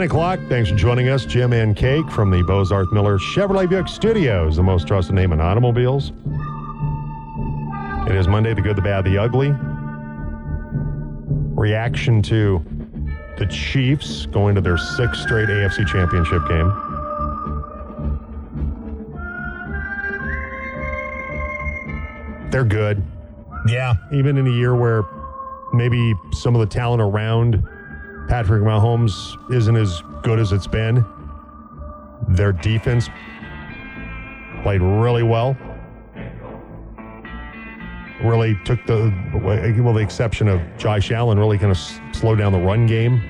[0.00, 0.40] Nine o'clock.
[0.48, 4.62] Thanks for joining us, Jim and Cake from the Bozarth Miller Chevrolet Buick Studios, the
[4.62, 6.12] most trusted name in automobiles.
[8.08, 9.52] It is Monday, the good, the bad, the ugly.
[11.54, 12.64] Reaction to
[13.36, 16.72] the Chiefs going to their sixth straight AFC Championship game.
[22.50, 23.02] They're good.
[23.66, 23.96] Yeah.
[24.14, 25.02] Even in a year where
[25.74, 27.62] maybe some of the talent around
[28.28, 31.04] Patrick Mahomes isn't as good as it's been,
[32.28, 33.08] their defense
[34.62, 35.56] played really well.
[38.22, 39.12] Really took the,
[39.42, 41.78] well, the exception of Josh Allen, really kind of
[42.14, 43.22] slowed down the run game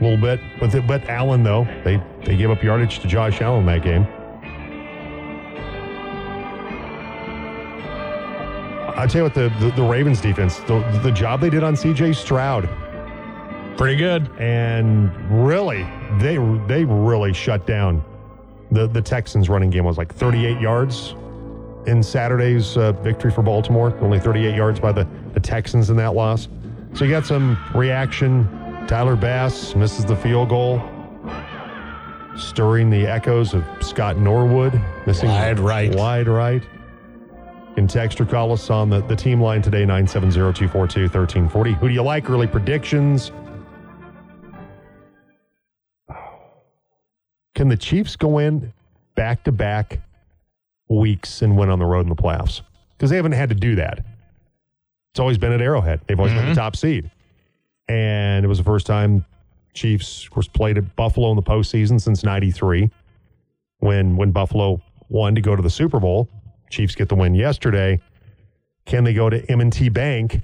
[0.00, 0.40] a little bit.
[0.60, 4.06] But, the, but Allen, though, they, they gave up yardage to Josh Allen that game.
[8.96, 11.74] I tell you what, the, the, the Ravens defense, the, the job they did on
[11.74, 12.68] CJ Stroud,
[13.76, 14.30] Pretty good.
[14.38, 15.10] and
[15.46, 15.86] really,
[16.18, 16.36] they
[16.66, 18.04] they really shut down
[18.70, 19.84] the the Texans' running game.
[19.84, 21.14] Was like 38 yards
[21.86, 23.96] in Saturday's uh, victory for Baltimore.
[24.00, 26.48] Only 38 yards by the the Texans in that loss.
[26.94, 28.48] So you got some reaction.
[28.86, 30.80] Tyler Bass misses the field goal,
[32.36, 35.94] stirring the echoes of Scott Norwood missing Wide right.
[35.94, 36.62] Wide right.
[37.76, 41.74] In text or call us on the, the team line today, 970-242-1340.
[41.78, 42.30] Who do you like?
[42.30, 43.32] Early predictions.
[47.54, 48.72] Can the Chiefs go in
[49.14, 50.00] back to back
[50.88, 52.62] weeks and win on the road in the playoffs?
[52.96, 54.04] Because they haven't had to do that.
[55.12, 56.00] It's always been at Arrowhead.
[56.06, 56.60] They've always been the mm-hmm.
[56.60, 57.10] top seed.
[57.88, 59.24] And it was the first time
[59.74, 62.90] Chiefs, of course, played at Buffalo in the postseason since 93
[63.78, 66.28] when when Buffalo won to go to the Super Bowl.
[66.70, 68.00] Chiefs get the win yesterday.
[68.86, 70.40] Can they go to M&T Bank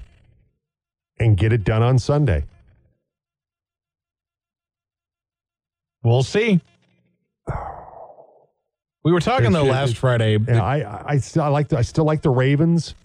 [1.19, 2.43] and get it done on Sunday?
[6.03, 6.61] We'll see.
[9.03, 10.37] We were talking though last Friday.
[10.37, 12.95] Yeah, I, I, I still I like the, I still like the Ravens.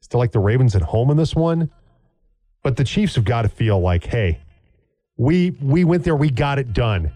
[0.00, 1.70] Still like the Ravens at home in this one.
[2.62, 4.40] But the Chiefs have got to feel like, hey,
[5.16, 7.12] we we went there, we got it done.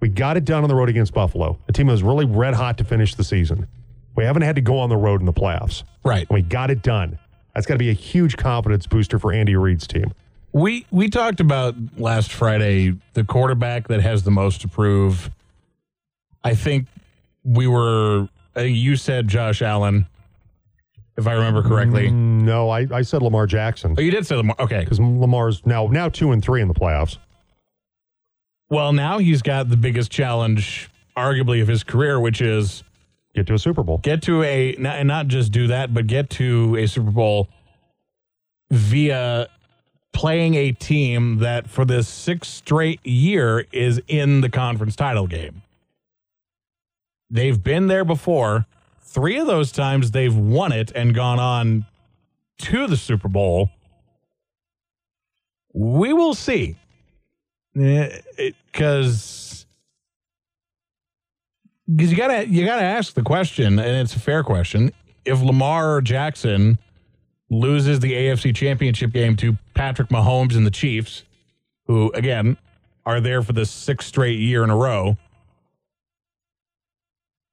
[0.00, 1.58] We got it done on the road against Buffalo.
[1.68, 3.68] A team that was really red hot to finish the season.
[4.16, 5.84] We haven't had to go on the road in the playoffs.
[6.04, 6.28] right.
[6.28, 7.18] And we got it done.
[7.54, 10.12] That's got to be a huge confidence booster for Andy Reid's team.
[10.52, 15.30] We we talked about last Friday the quarterback that has the most to prove.
[16.44, 16.88] I think
[17.44, 18.28] we were.
[18.54, 20.06] Think you said Josh Allen,
[21.16, 22.08] if I remember correctly.
[22.08, 24.56] Mm, no, I, I said Lamar Jackson Oh, you did say Lamar.
[24.58, 24.80] Okay.
[24.80, 27.16] because Lamar's now now two and three in the playoffs.
[28.68, 32.82] Well, now he's got the biggest challenge, arguably, of his career, which is
[33.34, 33.98] Get to a Super Bowl.
[33.98, 37.48] get to a not- and not just do that, but get to a Super Bowl
[38.70, 39.48] via
[40.12, 45.62] playing a team that for this sixth straight year is in the conference title game.
[47.32, 48.66] They've been there before.
[49.00, 51.86] Three of those times they've won it and gone on
[52.58, 53.70] to the Super Bowl.
[55.72, 56.76] We will see.
[57.74, 59.64] Eh, because
[61.94, 64.92] because you gotta you gotta ask the question, and it's a fair question.
[65.24, 66.78] If Lamar Jackson
[67.48, 71.24] loses the AFC Championship game to Patrick Mahomes and the Chiefs,
[71.86, 72.58] who again
[73.06, 75.16] are there for the sixth straight year in a row,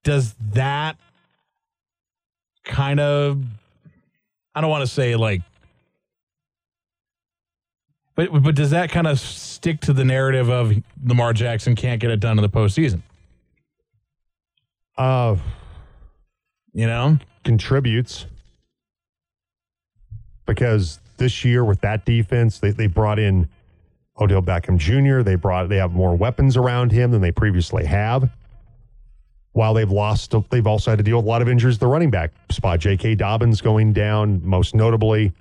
[0.03, 0.97] does that
[2.63, 3.43] kind of
[4.55, 5.41] I don't want to say like
[8.15, 10.73] but but does that kind of stick to the narrative of
[11.03, 13.01] Lamar Jackson can't get it done in the postseason?
[14.97, 15.37] Uh,
[16.73, 17.17] You know?
[17.45, 18.25] contributes
[20.45, 23.47] because this year with that defense, they, they brought in
[24.19, 25.21] Odell Beckham Jr.
[25.21, 28.29] They brought they have more weapons around him than they previously have.
[29.53, 31.75] While they've lost, they've also had to deal with a lot of injuries.
[31.75, 33.15] at The running back spot, J.K.
[33.15, 35.33] Dobbins going down, most notably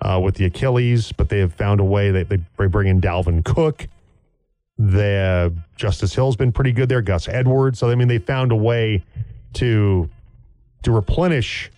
[0.00, 3.44] uh, with the Achilles, but they have found a way that they bring in Dalvin
[3.44, 3.88] Cook.
[4.78, 7.02] The Justice Hill's been pretty good there.
[7.02, 7.78] Gus Edwards.
[7.78, 9.04] So I mean, they found a way
[9.54, 10.08] to
[10.82, 11.70] to replenish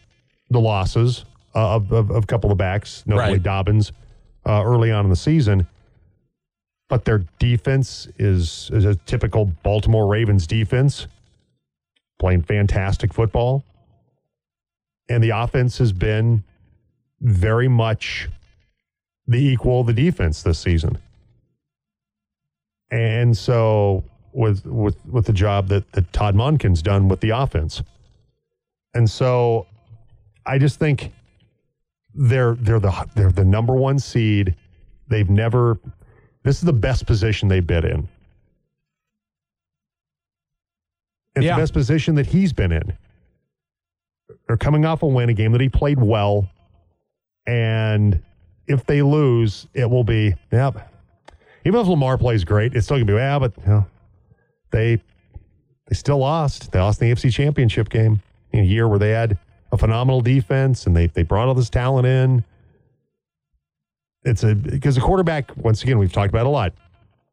[0.51, 1.25] the losses
[1.55, 3.43] uh, of, of, of a couple of backs, notably Right.
[3.43, 3.93] Dobbins,
[4.47, 5.67] uh, early on in the season.
[6.89, 11.07] But their defense is, is a typical Baltimore Ravens defense,
[12.19, 13.65] playing fantastic football.
[15.09, 16.43] And the offense has been
[17.21, 18.29] very much
[19.27, 20.99] the equal of the defense this season.
[22.91, 27.83] And so with with with the job that, that Todd Monken's done with the offense.
[28.95, 29.67] And so
[30.47, 31.13] I just think
[32.15, 34.55] they're they're the they're the number one seed.
[35.09, 35.79] They've never
[36.43, 38.09] this is the best position they've been in.
[41.37, 41.57] It's Yeah.
[41.57, 42.93] the best position that he's been in.
[44.47, 46.49] They're coming off a win, a game that he played well.
[47.47, 48.23] And
[48.67, 50.91] if they lose, it will be, yep.
[51.65, 53.87] Even if Lamar plays great, it's still going to be, yeah, but you know,
[54.71, 54.97] they
[55.89, 56.73] they still lost.
[56.73, 58.23] They lost in the AFC Championship game
[58.53, 59.39] in a year where they had
[59.73, 62.45] a phenomenal defense and they they brought all this talent in.
[64.25, 66.73] It's a because the quarterback, once again, we've talked about it a lot,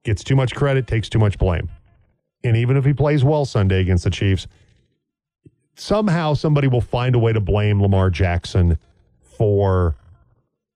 [0.03, 1.69] gets too much credit, takes too much blame.
[2.43, 4.47] And even if he plays well Sunday against the Chiefs,
[5.75, 8.77] somehow somebody will find a way to blame Lamar Jackson
[9.21, 9.95] for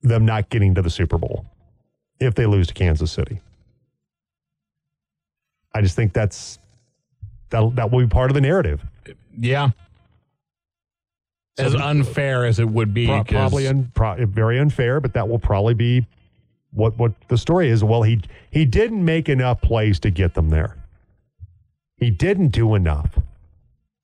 [0.01, 1.45] them not getting to the Super Bowl
[2.19, 3.41] if they lose to Kansas City.
[5.73, 6.59] I just think that's
[7.50, 8.81] that that will be part of the narrative.
[9.38, 9.71] Yeah.
[11.57, 13.07] As So- unfair as it would be.
[13.07, 16.06] Pro- probably un, pro, very unfair, but that will probably be
[16.71, 17.83] what what the story is.
[17.83, 18.21] Well, he
[18.51, 20.75] he didn't make enough plays to get them there.
[21.97, 23.19] He didn't do enough.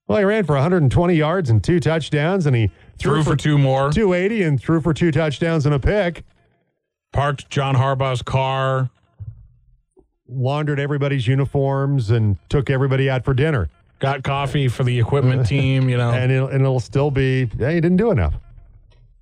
[0.08, 3.90] Well, he ran for 120 yards and two touchdowns, and he threw for two more.
[3.90, 6.24] 280 and threw for two touchdowns and a pick.
[7.12, 8.90] Parked John Harbaugh's car.
[10.28, 13.68] Laundered everybody's uniforms and took everybody out for dinner.
[13.98, 16.10] Got coffee for the equipment team, you know.
[16.10, 18.34] And it'll, and it'll still be, Yeah, he didn't do enough.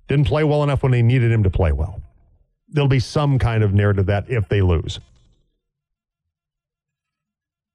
[0.07, 2.01] Didn't play well enough when they needed him to play well.
[2.69, 4.99] There'll be some kind of narrative that if they lose.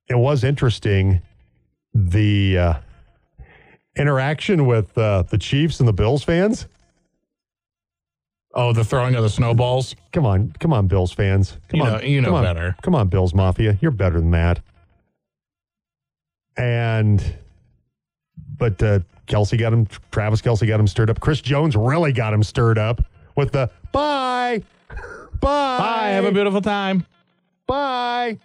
[0.08, 1.20] It was interesting
[1.94, 2.75] the uh,
[3.97, 6.67] interaction with uh, the Chiefs and the Bills fans.
[8.55, 9.94] oh, the throwing of the snowballs.
[10.12, 11.58] Come on, come on, Bills fans.
[11.69, 12.44] Come You on, know- you know come on.
[12.44, 12.76] better.
[12.82, 13.76] Come on, Bills Mafia.
[13.81, 14.61] You're better than that.
[16.56, 17.23] And,
[18.56, 19.87] but uh, Kelce got him.
[20.11, 21.20] Travis Kelce got him stirred up.
[21.20, 23.03] Chris Jones really got him stirred up
[23.37, 26.08] with the bye, bye, Bye.
[26.12, 27.05] Have a beautiful time.
[27.67, 28.38] bye.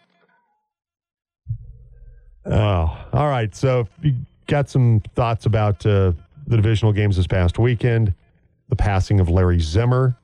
[2.45, 3.53] Oh, all right.
[3.55, 4.15] So you
[4.47, 6.13] got some thoughts about uh,
[6.47, 8.13] the divisional games this past weekend.
[8.69, 10.15] The passing of Larry Zimmer,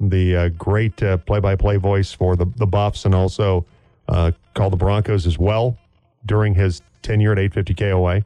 [0.00, 3.66] the uh, great uh, play-by-play voice for the the Buffs, and also
[4.08, 5.76] uh, called the Broncos as well
[6.24, 8.22] during his tenure at 850 KOA.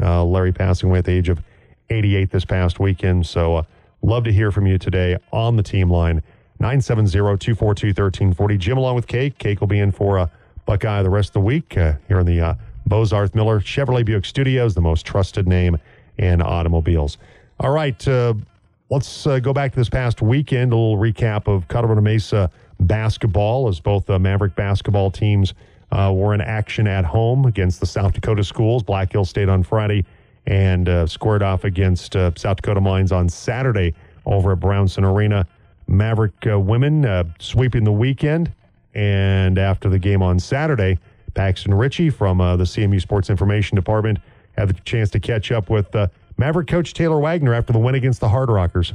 [0.00, 1.42] Uh, Larry passing away at the age of
[1.90, 3.26] 88 this past weekend.
[3.26, 3.62] So uh,
[4.02, 6.22] love to hear from you today on the team line
[6.60, 8.58] 970-242-1340.
[8.58, 9.38] Jim along with Cake.
[9.38, 10.28] Cake will be in for uh,
[10.66, 12.56] Buckeye the rest of the week here in the
[12.86, 15.78] uh, Bozarth Miller Chevrolet Buick Studios, the most trusted name
[16.18, 17.18] in automobiles.
[17.60, 18.34] All right, uh,
[18.90, 20.72] let's uh, go back to this past weekend.
[20.72, 22.50] A little recap of Colorado Mesa
[22.80, 25.54] basketball as both the Maverick basketball teams
[25.92, 28.82] uh, were in action at home against the South Dakota schools.
[28.82, 30.04] Black Hill State on Friday
[30.46, 33.94] and uh, squared off against uh, South Dakota Mines on Saturday
[34.26, 35.46] over at Brownson Arena.
[35.88, 38.52] Maverick uh, women uh, sweeping the weekend.
[38.94, 40.98] And after the game on Saturday,
[41.36, 44.18] Paxton Ritchie from uh, the CMU Sports Information Department
[44.56, 47.94] had the chance to catch up with uh, Maverick coach Taylor Wagner after the win
[47.94, 48.94] against the Hard Rockers.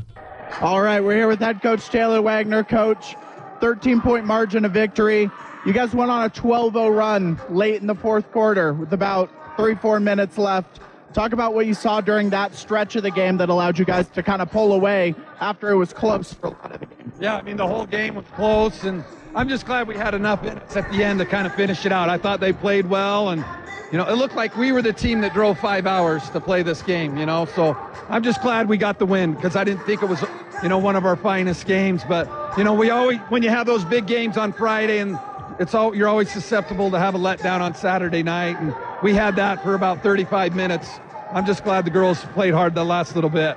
[0.59, 2.63] All right, we're here with head coach Taylor Wagner.
[2.63, 3.15] Coach,
[3.61, 5.29] 13 point margin of victory.
[5.65, 9.29] You guys went on a 12 0 run late in the fourth quarter with about
[9.55, 10.79] three, four minutes left.
[11.13, 14.07] Talk about what you saw during that stretch of the game that allowed you guys
[14.09, 17.11] to kind of pull away after it was close for a lot of the game.
[17.19, 19.03] Yeah, I mean, the whole game was close, and
[19.35, 22.09] I'm just glad we had enough at the end to kind of finish it out.
[22.09, 23.43] I thought they played well, and,
[23.91, 26.63] you know, it looked like we were the team that drove five hours to play
[26.63, 27.75] this game, you know, so
[28.07, 30.23] I'm just glad we got the win because I didn't think it was,
[30.63, 32.03] you know, one of our finest games.
[32.07, 35.19] But, you know, we always, when you have those big games on Friday and
[35.61, 39.35] it's all, you're always susceptible to have a letdown on Saturday night, and we had
[39.35, 40.99] that for about 35 minutes.
[41.31, 43.55] I'm just glad the girls played hard the last little bit.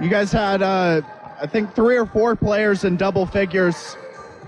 [0.00, 1.02] You guys had, uh,
[1.40, 3.96] I think, three or four players in double figures.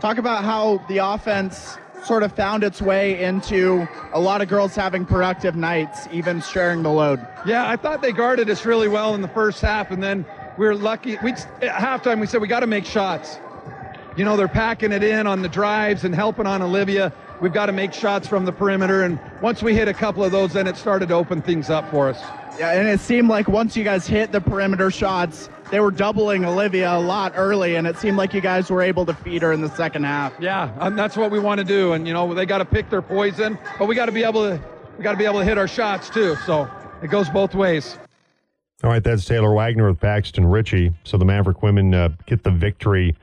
[0.01, 4.77] Talk about how the offense sort of found its way into a lot of girls
[4.77, 7.27] having productive nights, even sharing the load.
[7.45, 10.25] Yeah, I thought they guarded us really well in the first half, and then
[10.57, 11.19] we were lucky.
[11.25, 13.39] We at halftime we said we got to make shots.
[14.17, 17.13] You know, they're packing it in on the drives and helping on Olivia.
[17.43, 20.33] We've got to make shots from the perimeter, and once we hit a couple of
[20.33, 22.19] those, then it started to open things up for us.
[22.59, 26.47] Yeah, and it seemed like once you guys hit the perimeter shots, they were doubling
[26.47, 29.53] Olivia a lot early, and it seemed like you guys were able to feed her
[29.53, 30.33] in the second half.
[30.41, 32.89] Yeah, um, that's what we want to do, and you know they got to pick
[32.89, 34.59] their poison, but we got to be able to
[34.97, 36.37] we got to be able to hit our shots too.
[36.47, 36.71] So
[37.03, 37.99] it goes both ways.
[38.83, 40.93] All right, that's Taylor Wagner with Paxton Ritchie.
[41.05, 43.15] So the Maverick women uh, get the victory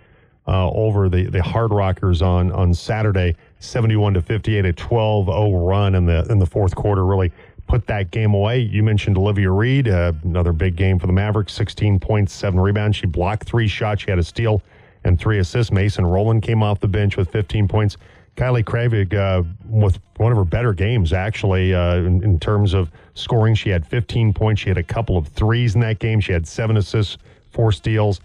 [0.48, 5.96] uh, over the, the Hard Rockers on on Saturday, seventy-one to fifty-eight, a 12-0 run
[5.96, 7.06] in the in the fourth quarter.
[7.06, 7.32] Really
[7.68, 8.60] put that game away.
[8.60, 12.98] You mentioned Olivia Reed, uh, another big game for the Mavericks, sixteen points, seven rebounds.
[12.98, 14.04] She blocked three shots.
[14.04, 14.62] She had a steal
[15.06, 15.72] and three assists.
[15.72, 17.98] Mason Rowland came off the bench with fifteen points.
[18.36, 22.90] Kylie Kravig uh, with one of her better games, actually, uh, in, in, terms of
[23.14, 23.54] scoring.
[23.54, 24.62] She had 15 points.
[24.62, 26.20] She had a couple of threes in that game.
[26.20, 27.18] She had seven assists,
[27.52, 28.22] four steals,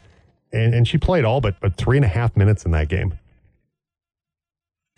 [0.53, 3.19] and, and she played all but, but three and a half minutes in that game.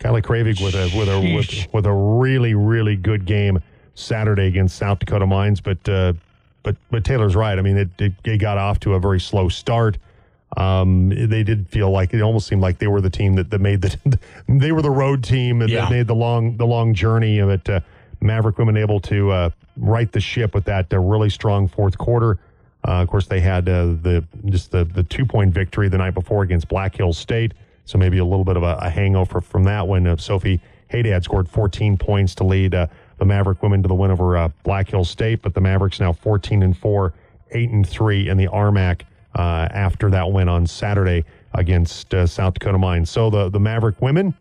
[0.00, 3.60] Kylie Kravig with a with a with, with, a really really good game
[3.94, 6.14] Saturday against South Dakota Mines, but uh,
[6.62, 7.58] but but Taylor's right.
[7.58, 9.98] I mean, it, it, it got off to a very slow start.
[10.56, 13.60] Um, they did feel like it almost seemed like they were the team that, that
[13.60, 15.82] made the they were the road team and yeah.
[15.82, 17.40] that made the long the long journey.
[17.40, 17.80] But uh,
[18.20, 22.38] Maverick women able to uh, right the ship with that uh, really strong fourth quarter.
[22.86, 26.14] Uh, of course, they had uh, the just the the two point victory the night
[26.14, 27.52] before against Black Hills State,
[27.84, 30.60] so maybe a little bit of a, a hangover from that when uh, Sophie
[30.90, 35.10] Haydad scored 14 points to lead the Maverick women to the win over Black Hills
[35.10, 35.42] State.
[35.42, 37.12] But the Mavericks now 14 and four,
[37.52, 39.02] eight and three in the RMAC
[39.34, 43.10] uh, after that win on Saturday against uh, South Dakota Mines.
[43.10, 44.34] So the, the Maverick women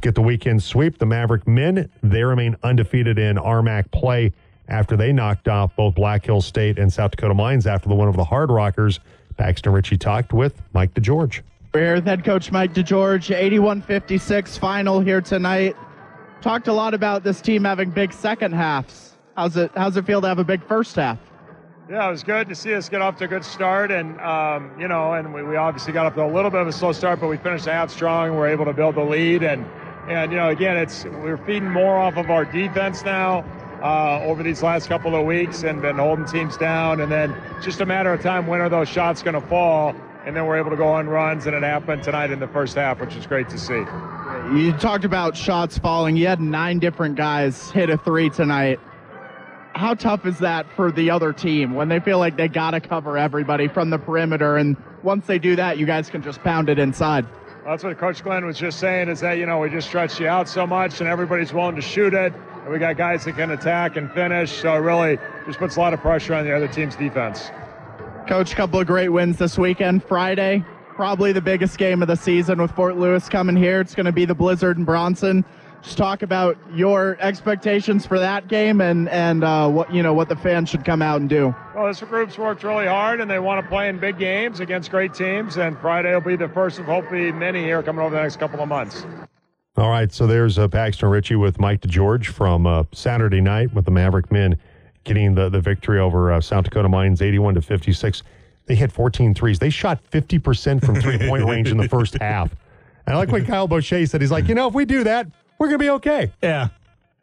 [0.00, 0.98] get the weekend sweep.
[0.98, 4.32] The Maverick men, they remain undefeated in RMAC play
[4.68, 8.08] after they knocked off both Black Hill State and South Dakota Mines after the win
[8.08, 9.00] over the Hard Rockers.
[9.36, 11.42] Paxton Ritchie talked with Mike DeGeorge.
[11.74, 15.76] We're here with head coach Mike DeGeorge, 81-56 final here tonight.
[16.40, 19.14] Talked a lot about this team having big second halves.
[19.36, 21.18] How's it how's it feel to have a big first half?
[21.90, 24.72] Yeah, it was good to see us get off to a good start, and um,
[24.80, 26.92] you know, and we, we obviously got up to a little bit of a slow
[26.92, 28.28] start, but we finished the half strong.
[28.28, 29.66] and We're able to build the lead, and
[30.08, 33.44] and you know, again, it's we're feeding more off of our defense now
[33.86, 37.80] uh, over these last couple of weeks, and been holding teams down, and then just
[37.80, 40.70] a matter of time when are those shots going to fall, and then we're able
[40.70, 43.48] to go on runs, and it happened tonight in the first half, which is great
[43.48, 43.84] to see.
[44.58, 46.16] You talked about shots falling.
[46.16, 48.80] You had nine different guys hit a three tonight
[49.76, 52.80] how tough is that for the other team when they feel like they got to
[52.80, 54.56] cover everybody from the perimeter?
[54.56, 57.26] And once they do that, you guys can just pound it inside.
[57.66, 60.28] That's what Coach Glenn was just saying is that, you know, we just stretch you
[60.28, 62.32] out so much and everybody's willing to shoot it.
[62.62, 64.52] And we got guys that can attack and finish.
[64.52, 67.50] So it really just puts a lot of pressure on the other team's defense.
[68.28, 70.04] Coach, a couple of great wins this weekend.
[70.04, 73.80] Friday, probably the biggest game of the season with Fort Lewis coming here.
[73.80, 75.44] It's going to be the Blizzard and Brownson
[75.94, 80.36] talk about your expectations for that game and and uh, what you know what the
[80.36, 81.54] fans should come out and do.
[81.74, 84.90] Well, this group's worked really hard and they want to play in big games against
[84.90, 85.56] great teams.
[85.58, 88.60] And Friday will be the first of hopefully many here coming over the next couple
[88.60, 89.06] of months.
[89.76, 93.84] All right, so there's uh, Paxton Ritchie with Mike DeGeorge from uh, Saturday night with
[93.84, 94.58] the Maverick men
[95.04, 98.22] getting the, the victory over uh, South Dakota Mines 81 to 56.
[98.64, 99.58] They hit 14 threes.
[99.58, 102.56] They shot 50% from three point range in the first half.
[103.06, 104.20] And I like what Kyle Boucher said.
[104.20, 105.26] He's like, you know, if we do that,
[105.58, 106.32] we're going to be okay.
[106.42, 106.68] Yeah.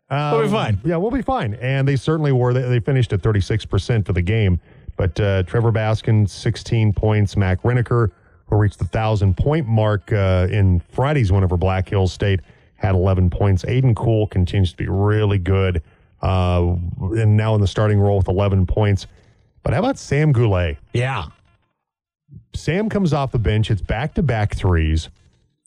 [0.09, 0.79] Um, we'll be fine.
[0.83, 1.55] Yeah, we'll be fine.
[1.55, 2.53] And they certainly were.
[2.53, 4.59] They, they finished at 36% for the game.
[4.95, 7.35] But uh, Trevor Baskin, 16 points.
[7.35, 8.11] Mac Riniker,
[8.47, 12.41] who reached the 1,000 point mark uh, in Friday's win over Black Hills State,
[12.75, 13.63] had 11 points.
[13.63, 15.81] Aiden Cool continues to be really good.
[16.21, 19.07] Uh, and now in the starting role with 11 points.
[19.63, 20.77] But how about Sam Goulet?
[20.93, 21.25] Yeah.
[22.53, 23.71] Sam comes off the bench.
[23.71, 25.09] It's back to back threes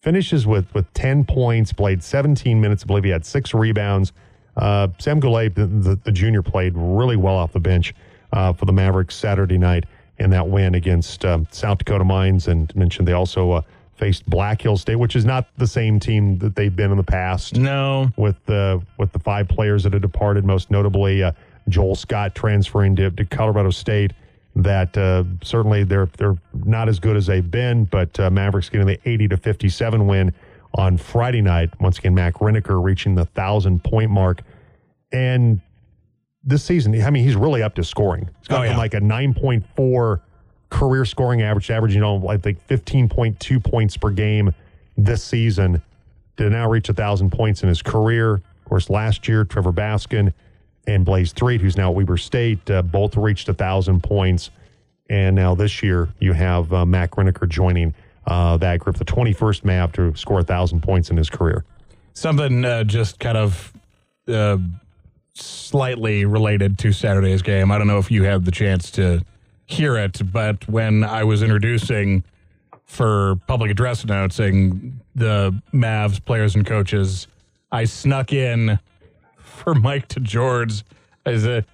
[0.07, 2.85] finishes with with 10 points, played 17 minutes.
[2.85, 4.13] I believe he had six rebounds.
[4.57, 7.93] Uh, Sam Goulet, the, the, the, junior, played really well off the bench
[8.33, 9.85] uh, for the Mavericks Saturday night
[10.19, 12.47] in that win against um, South Dakota Mines.
[12.47, 13.63] And mentioned they also uh,
[13.97, 17.03] faced Black Hill State, which is not the same team that they've been in the
[17.03, 17.57] past.
[17.57, 21.33] No, with the with the five players that have departed, most notably uh,
[21.69, 24.13] Joel Scott transferring to, to Colorado State
[24.57, 28.87] that uh, certainly they're they're not as good as they've been, but uh, Mavericks getting
[28.87, 30.33] the 80 to 57 win
[30.75, 31.71] on Friday night.
[31.81, 34.43] Once again, Mac Riniker reaching the thousand point mark,
[35.13, 35.61] and
[36.43, 38.31] this season, I mean, he's really up to scoring.
[38.39, 38.77] He's got oh, yeah.
[38.77, 40.21] like a 9.4
[40.71, 44.55] career scoring average, averaging you know, I think 15.2 points per game
[44.97, 45.83] this season
[46.37, 48.35] to now reach a thousand points in his career.
[48.35, 50.33] Of course, last year Trevor Baskin
[50.87, 54.51] and Blaze Threet, who's now at Weber State, uh, both reached a thousand points.
[55.09, 57.95] And now this year, you have uh, Mac Riniker joining
[58.27, 61.65] uh, that group, the 21st Mav to score a thousand points in his career.
[62.15, 63.73] Something uh, just kind of
[64.27, 64.59] uh,
[65.35, 67.71] slightly related to Saturday's game.
[67.71, 69.23] I don't know if you had the chance to
[69.67, 72.25] hear it, but when I was introducing
[72.85, 77.27] for public address announcing the Mavs players and coaches,
[77.71, 78.79] I snuck in
[79.65, 80.83] for Mike to DeGeorge
[81.25, 81.65] as a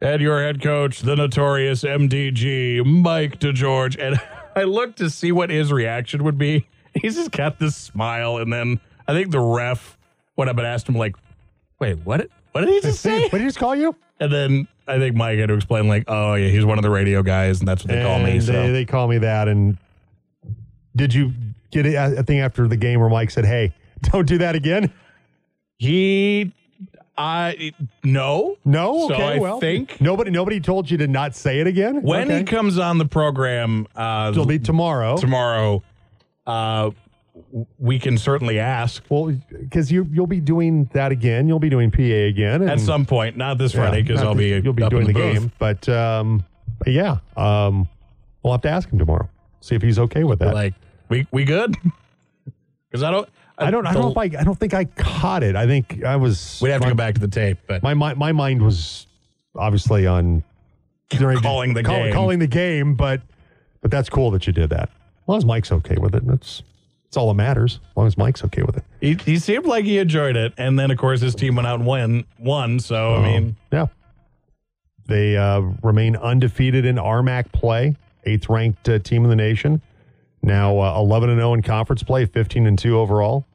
[0.00, 3.96] and your head coach, the notorious MDG, Mike DeGeorge.
[4.00, 4.20] And
[4.56, 6.66] I looked to see what his reaction would be.
[6.94, 9.96] He's just got this smile, and then I think the ref
[10.36, 11.16] went up and asked him, like,
[11.78, 12.28] "Wait, what?
[12.52, 13.22] What did he just say?
[13.22, 16.04] What did he just call you?" And then I think Mike had to explain, like,
[16.08, 18.40] "Oh yeah, he's one of the radio guys, and that's what they and call me."
[18.40, 19.48] So they, they call me that.
[19.48, 19.78] And
[20.94, 21.32] did you
[21.70, 21.96] get it?
[21.96, 24.92] I think after the game where Mike said, "Hey." Don't do that again.
[25.78, 26.52] He,
[27.16, 29.08] I no, No.
[29.08, 29.34] So Okay.
[29.34, 32.02] I well, think nobody nobody told you to not say it again.
[32.02, 32.38] when okay.
[32.38, 35.16] he comes on the program uh, it'll be tomorrow.
[35.18, 35.82] tomorrow,
[36.46, 36.90] uh,
[37.78, 41.48] we can certainly ask Well, because you you'll be doing that again.
[41.48, 43.36] You'll be doing PA again at some point.
[43.36, 45.52] Not this Friday Yeah, because not I'll be you'll be doing in the, the, game.
[45.58, 46.44] But um,
[46.78, 47.88] but yeah, um,
[48.42, 49.28] we'll have to ask him tomorrow.
[49.60, 50.54] See if he's okay with that.
[50.54, 50.74] Like
[51.08, 51.76] we we good?
[52.90, 53.28] Because I don't.
[53.58, 53.86] I don't.
[53.86, 54.40] I don't know if I.
[54.40, 55.56] I don't think I caught it.
[55.56, 56.58] I think I was.
[56.62, 59.06] We'd have to my, go back to the tape, but My my my mind was
[59.54, 60.42] obviously on
[61.10, 62.12] Calling the game.
[62.14, 62.94] calling the game.
[62.94, 63.20] But
[63.82, 64.88] but that's cool that you did that.
[64.88, 66.62] As long as Mike's okay with it, that's
[67.04, 67.80] that's all that matters.
[67.90, 68.84] As long as Mike's okay with it.
[69.00, 71.78] he, he seemed like he enjoyed it, and then of course his team went out
[71.80, 72.80] and win won.
[72.80, 73.88] So I mean, Yeah.
[75.06, 79.82] They uh, remain undefeated in RMAC play, eighth ranked uh, team in the nation.
[80.42, 83.46] Now uh, 11 and 0 in conference play, 15 and 2 overall.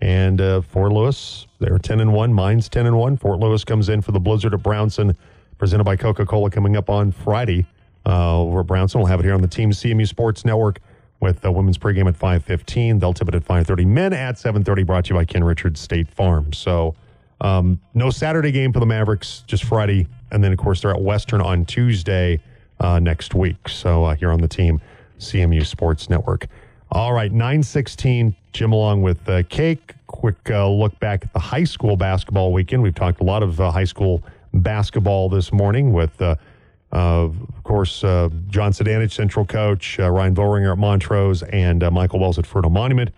[0.00, 2.32] And uh, Fort Lewis, they're 10 and 1.
[2.32, 3.16] Mine's 10 and 1.
[3.18, 5.16] Fort Lewis comes in for the Blizzard of Brownson,
[5.58, 7.66] presented by Coca Cola, coming up on Friday
[8.04, 9.00] uh, over Brownson.
[9.00, 10.80] We'll have it here on the Team CMU Sports Network
[11.20, 12.98] with the women's pregame at 5:15.
[12.98, 13.86] They'll tip it at 5:30.
[13.86, 14.84] Men at 7:30.
[14.84, 16.52] Brought to you by Ken Richards State Farm.
[16.52, 16.96] So
[17.40, 21.00] um, no Saturday game for the Mavericks, just Friday, and then of course they're at
[21.00, 22.40] Western on Tuesday
[22.80, 23.68] uh, next week.
[23.68, 24.80] So uh, here on the team
[25.22, 26.46] CMU Sports Network.
[26.90, 29.94] All right, 916, Jim along with uh, Cake.
[30.08, 32.82] Quick uh, look back at the high school basketball weekend.
[32.82, 36.36] We've talked a lot of uh, high school basketball this morning with, uh,
[36.90, 42.38] of course, uh, John Sedanich, central coach, uh, Ryan Voringer at Montrose, and Michael Wells
[42.38, 43.10] at Fruita Monument.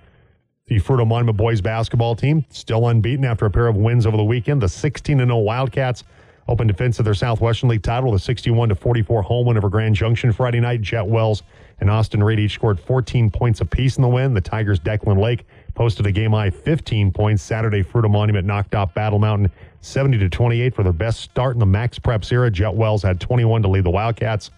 [0.67, 4.25] The Fruita Monument boys basketball team still unbeaten after a pair of wins over the
[4.25, 4.63] weekend.
[4.63, 6.05] The 16 0 Wildcats
[6.49, 9.95] open defense of their Southwestern League title the a 61 44 home win over Grand
[9.95, 10.81] Junction Friday night.
[10.81, 11.43] Jet Wells
[11.81, 14.35] and Austin Reed each scored 14 points apiece in the win.
[14.35, 17.43] The Tigers' Declan Lake posted a game high 15 points.
[17.43, 21.61] Saturday, Fruita Monument knocked off Battle Mountain 70 to 28 for their best start in
[21.61, 22.51] the Max Preps era.
[22.51, 24.51] Jet Wells had 21 to lead the Wildcats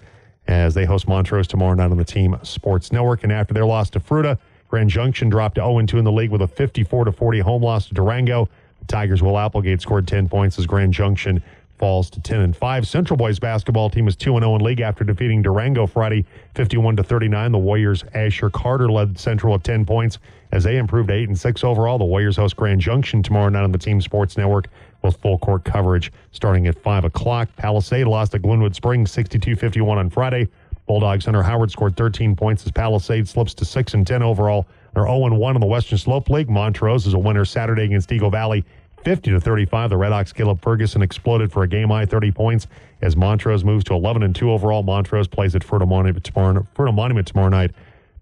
[0.46, 3.24] as they host Montrose tomorrow night on the Team Sports Network.
[3.24, 4.38] And after their loss to Fruita,
[4.68, 7.88] Grand Junction dropped to 0 2 in the league with a 54 40 home loss
[7.88, 8.48] to Durango.
[8.80, 11.42] The Tigers' Will Applegate scored 10 points as Grand Junction
[11.78, 12.86] falls to 10 and 5.
[12.86, 16.96] Central Boys basketball team is 2 and 0 in league after defeating Durango Friday 51
[16.96, 17.52] to 39.
[17.52, 20.18] The Warriors' Asher Carter led Central with 10 points
[20.52, 21.98] as they improved to 8 and 6 overall.
[21.98, 24.68] The Warriors host Grand Junction tomorrow night on the Team Sports Network
[25.02, 27.48] with full court coverage starting at 5 o'clock.
[27.56, 30.48] Palisade lost to Glenwood Springs 62 51 on Friday.
[30.86, 34.66] Bulldogs Hunter Howard scored 13 points as Palisade slips to 6 and 10 overall.
[34.94, 36.48] They're 0 1 in the Western Slope League.
[36.48, 38.64] Montrose is a winner Saturday against Eagle Valley
[39.06, 39.90] 50 to 35.
[39.90, 42.66] The Red Hawks Caleb Ferguson exploded for a game high 30 points
[43.02, 44.82] as Montrose moves to 11 and 2 overall.
[44.82, 47.70] Montrose plays at Fruita Monument tomorrow, Fruita Monument tomorrow night,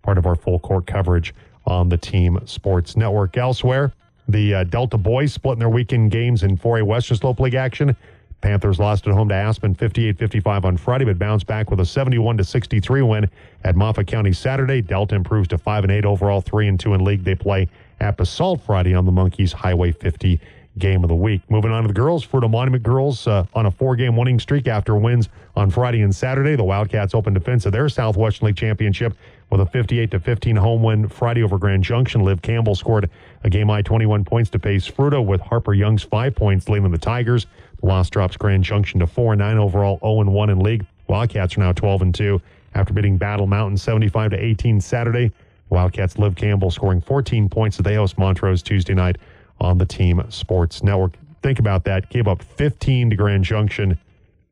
[0.03, 3.35] part of our full court coverage on the Team Sports Network.
[3.39, 3.95] Elsewhere,
[4.29, 7.97] the uh, Delta boys splitting their weekend games in 4A Western Slope League action.
[8.43, 12.45] Panthers lost at home to Aspen 58-55 on Friday, but bounced back with a 71
[12.45, 13.31] 63 win
[13.63, 14.83] at Moffat County Saturday.
[14.83, 17.25] Delta improves to 5 and 8 overall, 3 and 2 in league.
[17.25, 17.71] They play
[18.01, 20.39] at Basalt Friday on the Monkeys Highway 50
[20.79, 21.43] game of the week.
[21.49, 24.97] Moving on to the girls, Fruita Monument girls uh, on a four-game winning streak after
[24.97, 26.57] wins on Friday and Saturday.
[26.57, 29.17] The Wildcats open defense of their Southwestern League championship
[29.51, 32.25] with a 58 to 15 home win Friday over Grand Junction.
[32.25, 33.09] Liv Campbell scored
[33.45, 36.99] a game high 21 points to pace Fruita with Harper Young's five points leading the
[36.99, 37.47] Tigers.
[37.81, 40.85] The loss drops Grand Junction to 4 and 9 overall, 0 and 1 in league.
[41.07, 42.41] Wildcats are now 12 and 2
[42.75, 45.31] after beating Battle Mountain 75 to 18 Saturday.
[45.71, 49.17] Wildcats Liv Campbell scoring 14 points as they host Montrose Tuesday night
[49.61, 51.13] on the Team Sports Network.
[51.43, 52.11] Think about that.
[52.11, 53.99] Gave up 15 to Grand Junction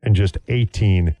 [0.03, 1.15] and just 18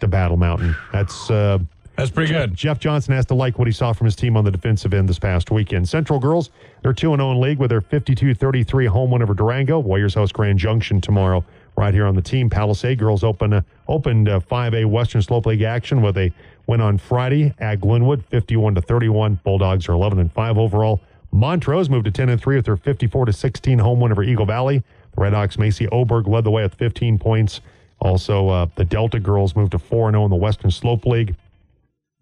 [0.00, 0.74] to Battle Mountain.
[0.92, 1.58] That's uh,
[1.96, 2.54] that's pretty good.
[2.54, 5.08] Jeff Johnson has to like what he saw from his team on the defensive end
[5.08, 5.88] this past weekend.
[5.88, 6.50] Central girls,
[6.82, 9.78] they're 2 0 in league with their 52 33 home win over Durango.
[9.78, 11.44] Warriors host Grand Junction tomorrow,
[11.76, 12.48] right here on the team.
[12.48, 16.32] Palisade girls open, uh, opened uh, 5A Western Slope League action with a
[16.66, 19.40] win on Friday at Glenwood, 51 to 31.
[19.44, 21.00] Bulldogs are 11 and 5 overall.
[21.32, 24.46] Montrose moved to 10 and 3 with their 54 to 16 home win over Eagle
[24.46, 24.82] Valley.
[25.14, 27.60] The Red Hawks Macy Oberg led the way with 15 points.
[28.00, 31.34] Also, uh, the Delta girls moved to 4 0 in the Western Slope League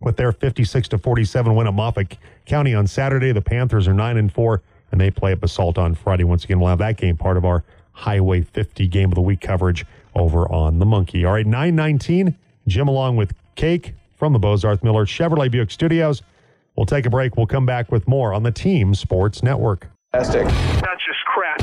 [0.00, 3.32] with their 56 to 47 win at Moffat County on Saturday.
[3.32, 6.24] The Panthers are 9 and 4 and they play at Basalt on Friday.
[6.24, 9.40] Once again, we'll have that game part of our Highway 50 game of the week
[9.40, 11.24] coverage over on the Monkey.
[11.24, 16.22] All right, 919, Jim along with Cake from the Bozarth Miller Chevrolet Buick Studios.
[16.80, 17.36] We'll take a break.
[17.36, 19.88] We'll come back with more on the Team Sports Network.
[20.12, 20.46] Fantastic.
[20.46, 21.58] That's just crap.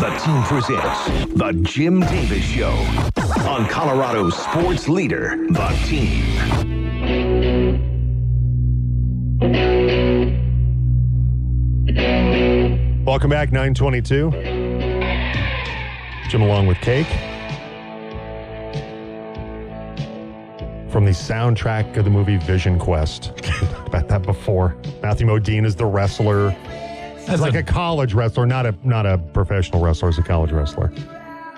[0.00, 1.06] The team presents
[1.38, 2.72] The Jim Davis Show
[3.48, 6.24] on Colorado's sports leader, The Team.
[13.04, 14.32] Welcome back, 922.
[16.28, 17.06] Jim along with Cake.
[20.90, 23.32] From the soundtrack of the movie Vision Quest.
[23.34, 24.76] We talked about that before.
[25.02, 26.50] Matthew Modine is the wrestler.
[27.28, 30.90] He's like a, college wrestler, not a not a professional wrestler, he's a college wrestler.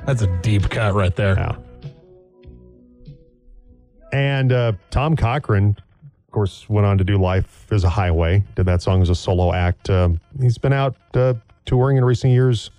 [0.05, 1.37] That's a deep cut right there.
[1.37, 1.57] Yeah.
[4.13, 8.67] And uh, Tom Cochrane, of course, went on to do Life as a Highway, did
[8.67, 9.89] that song as a solo act.
[9.91, 11.35] Um, he's been out uh,
[11.67, 12.71] touring in recent years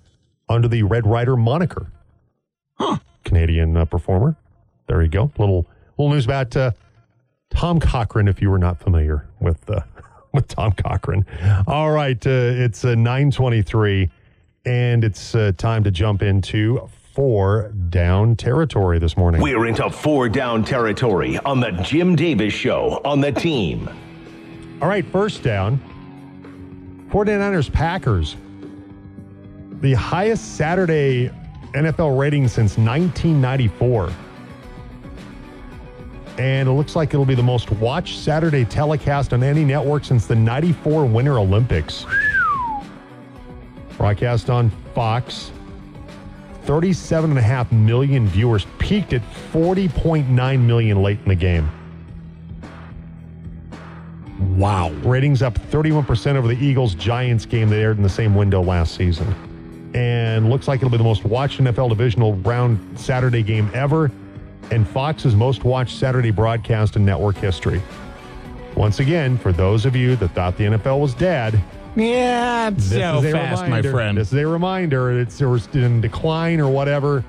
[0.50, 1.90] under the Red Rider moniker.
[2.74, 2.98] Huh.
[3.24, 4.36] Canadian uh, performer.
[4.88, 5.32] There you go.
[5.38, 5.66] Little
[6.02, 6.72] little news about uh,
[7.52, 9.82] Tom Cochrane, if you were not familiar with uh,
[10.34, 11.26] with Tom Cochrane.
[11.68, 14.10] All right, uh, it's uh, nine twenty three,
[14.66, 19.42] and it's uh, time to jump into four down territory this morning.
[19.42, 23.90] We're into four down territory on the Jim Davis Show on the team.
[24.82, 25.80] All right, first down.
[27.12, 28.38] 49ers Packers.
[29.82, 31.30] The highest Saturday
[31.74, 34.14] NFL rating since 1994.
[36.42, 40.26] And it looks like it'll be the most watched Saturday telecast on any network since
[40.26, 42.08] the 94 Winter Olympics.
[43.96, 45.52] Broadcast on Fox.
[46.66, 49.22] 37.5 million viewers peaked at
[49.54, 51.70] 40.9 million late in the game.
[54.58, 54.90] Wow.
[55.04, 58.96] Ratings up 31% over the Eagles Giants game that aired in the same window last
[58.96, 59.32] season.
[59.94, 64.10] And looks like it'll be the most watched NFL divisional round Saturday game ever
[64.72, 67.82] and Fox's most watched Saturday broadcast in network history.
[68.76, 71.62] Once again, for those of you that thought the NFL was dead,
[71.96, 73.92] Yeah, this so is a fast, my reminder.
[73.92, 74.18] friend.
[74.18, 75.20] This is a reminder.
[75.20, 77.24] It's in decline or whatever.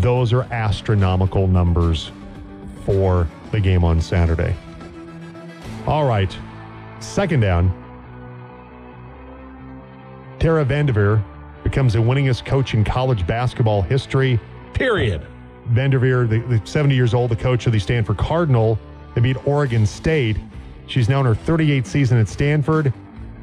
[0.00, 2.10] Those are astronomical numbers
[2.86, 4.56] for the game on Saturday.
[5.86, 6.34] All right.
[7.00, 7.70] Second down.
[10.38, 11.22] Tara Vanderveer
[11.62, 14.40] becomes the winningest coach in college basketball history.
[14.72, 15.26] Period.
[15.72, 18.78] Vanderveer, the, the 70 years old, the coach of the Stanford Cardinal,
[19.14, 20.36] they beat Oregon State.
[20.86, 22.92] She's now in her 38th season at Stanford.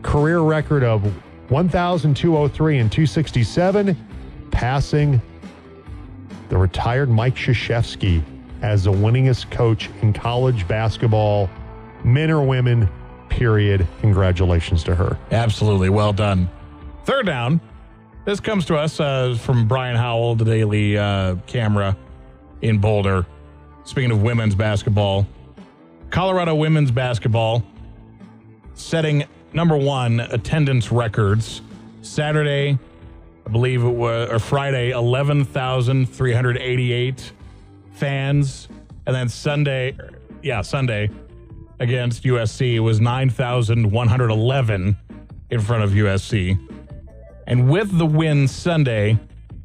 [0.02, 1.04] Career record of
[1.52, 3.98] 1,203 and 267,
[4.52, 5.22] passing
[6.50, 8.24] the retired Mike Krzyzewski
[8.62, 11.50] as the winningest coach in college basketball,
[12.04, 12.89] men or women,
[13.30, 13.88] period.
[14.02, 15.18] Congratulations to her.
[15.32, 15.89] Absolutely.
[15.89, 16.50] Well done.
[17.06, 17.62] Third down.
[18.26, 21.96] This comes to us uh, from Brian Howell, the Daily uh, Camera
[22.62, 23.26] in Boulder.
[23.84, 25.28] Speaking of women's basketball,
[26.10, 27.63] Colorado women's basketball
[28.74, 31.62] setting number one attendance records.
[32.02, 32.78] Saturday,
[33.45, 37.32] I believe it was, or Friday, 11,388
[37.91, 38.67] fans.
[39.06, 39.95] And then Sunday,
[40.41, 41.10] yeah, Sunday
[41.80, 44.98] against USC was 9,111
[45.50, 46.60] in front of USC.
[47.48, 49.17] And with the win Sunday,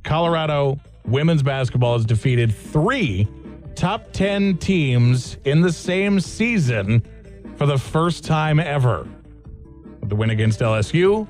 [0.02, 3.28] Colorado women's basketball has defeated three
[3.74, 7.04] top 10 teams in the same season
[7.56, 9.06] for the first time ever.
[10.02, 11.26] The win against LSU,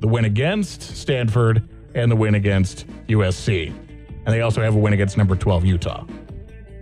[0.00, 3.68] the win against Stanford, and the win against USC.
[3.68, 6.04] And they also have a win against number 12 Utah.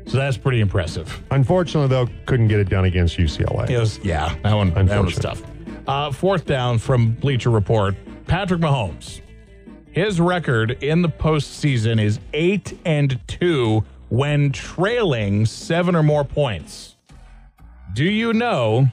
[0.06, 1.22] So that's pretty impressive.
[1.30, 3.70] Unfortunately, though, couldn't get it done against UCLA.
[3.70, 5.42] It was, yeah, that one, that was tough.
[5.86, 7.94] Uh, fourth down from Bleacher Report
[8.26, 9.20] Patrick Mahomes.
[9.96, 16.96] His record in the postseason is eight and two when trailing seven or more points.
[17.94, 18.88] Do you know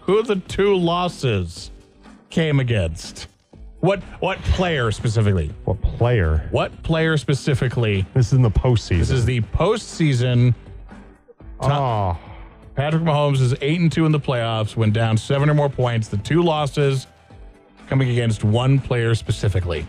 [0.00, 1.70] who the two losses
[2.30, 3.28] came against?
[3.78, 5.52] What what player specifically?
[5.66, 6.48] What player?
[6.50, 8.04] What player specifically?
[8.12, 8.98] This is in the postseason.
[8.98, 10.52] This is the postseason.
[11.60, 12.18] oh,
[12.74, 16.08] Patrick Mahomes is eight and two in the playoffs, went down seven or more points.
[16.08, 17.06] The two losses
[17.86, 19.86] coming against one player specifically.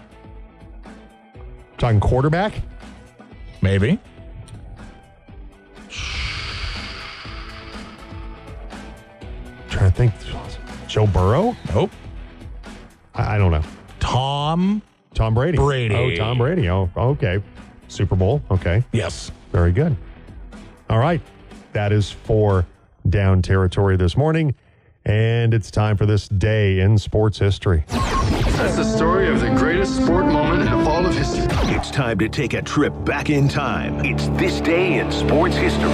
[1.81, 2.53] Talking quarterback.
[3.61, 3.99] Maybe.
[9.69, 10.13] trying to think.
[10.87, 11.55] Joe Burrow?
[11.73, 11.89] Nope.
[13.15, 13.63] I, I don't know.
[13.99, 14.81] Tom.
[15.15, 15.57] Tom Brady.
[15.57, 15.95] Brady.
[15.95, 16.69] Oh, Tom Brady.
[16.69, 17.41] Oh, okay.
[17.87, 18.43] Super Bowl.
[18.51, 18.83] Okay.
[18.91, 19.31] Yes.
[19.51, 19.95] Very good.
[20.89, 21.21] All right.
[21.73, 22.65] That is for
[23.09, 24.53] down territory this morning.
[25.05, 27.85] And it's time for this day in sports history.
[27.87, 31.47] That's the story of the greatest sport moment in all of history.
[31.73, 34.05] It's time to take a trip back in time.
[34.05, 35.89] It's this day in sports history.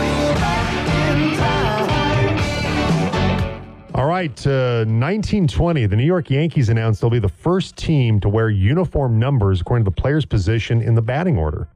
[3.95, 4.45] All right.
[4.45, 9.17] Uh, 1920, the New York Yankees announced they'll be the first team to wear uniform
[9.17, 11.67] numbers according to the player's position in the batting order.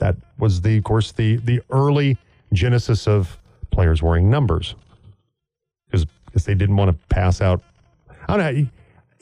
[0.00, 2.18] That was the, of course, the the early
[2.52, 3.38] genesis of
[3.70, 4.74] players wearing numbers
[6.32, 7.62] because they didn't want to pass out.
[8.28, 8.66] I don't know.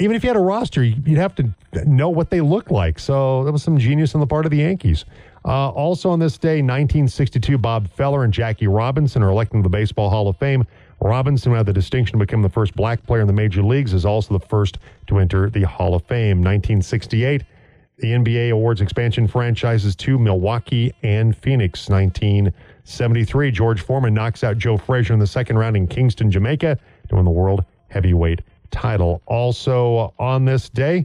[0.01, 1.53] Even if you had a roster, you'd have to
[1.85, 2.99] know what they look like.
[2.99, 5.05] So that was some genius on the part of the Yankees.
[5.45, 9.69] Uh, also on this day, 1962, Bob Feller and Jackie Robinson are elected to the
[9.69, 10.65] Baseball Hall of Fame.
[11.01, 14.05] Robinson, had the distinction to become the first black player in the major leagues, is
[14.05, 16.39] also the first to enter the Hall of Fame.
[16.39, 17.45] 1968,
[17.99, 21.89] the NBA awards expansion franchises to Milwaukee and Phoenix.
[22.89, 26.79] 1973, George Foreman knocks out Joe Frazier in the second round in Kingston, Jamaica,
[27.11, 29.21] to win the world heavyweight title.
[29.27, 31.05] Also on this day,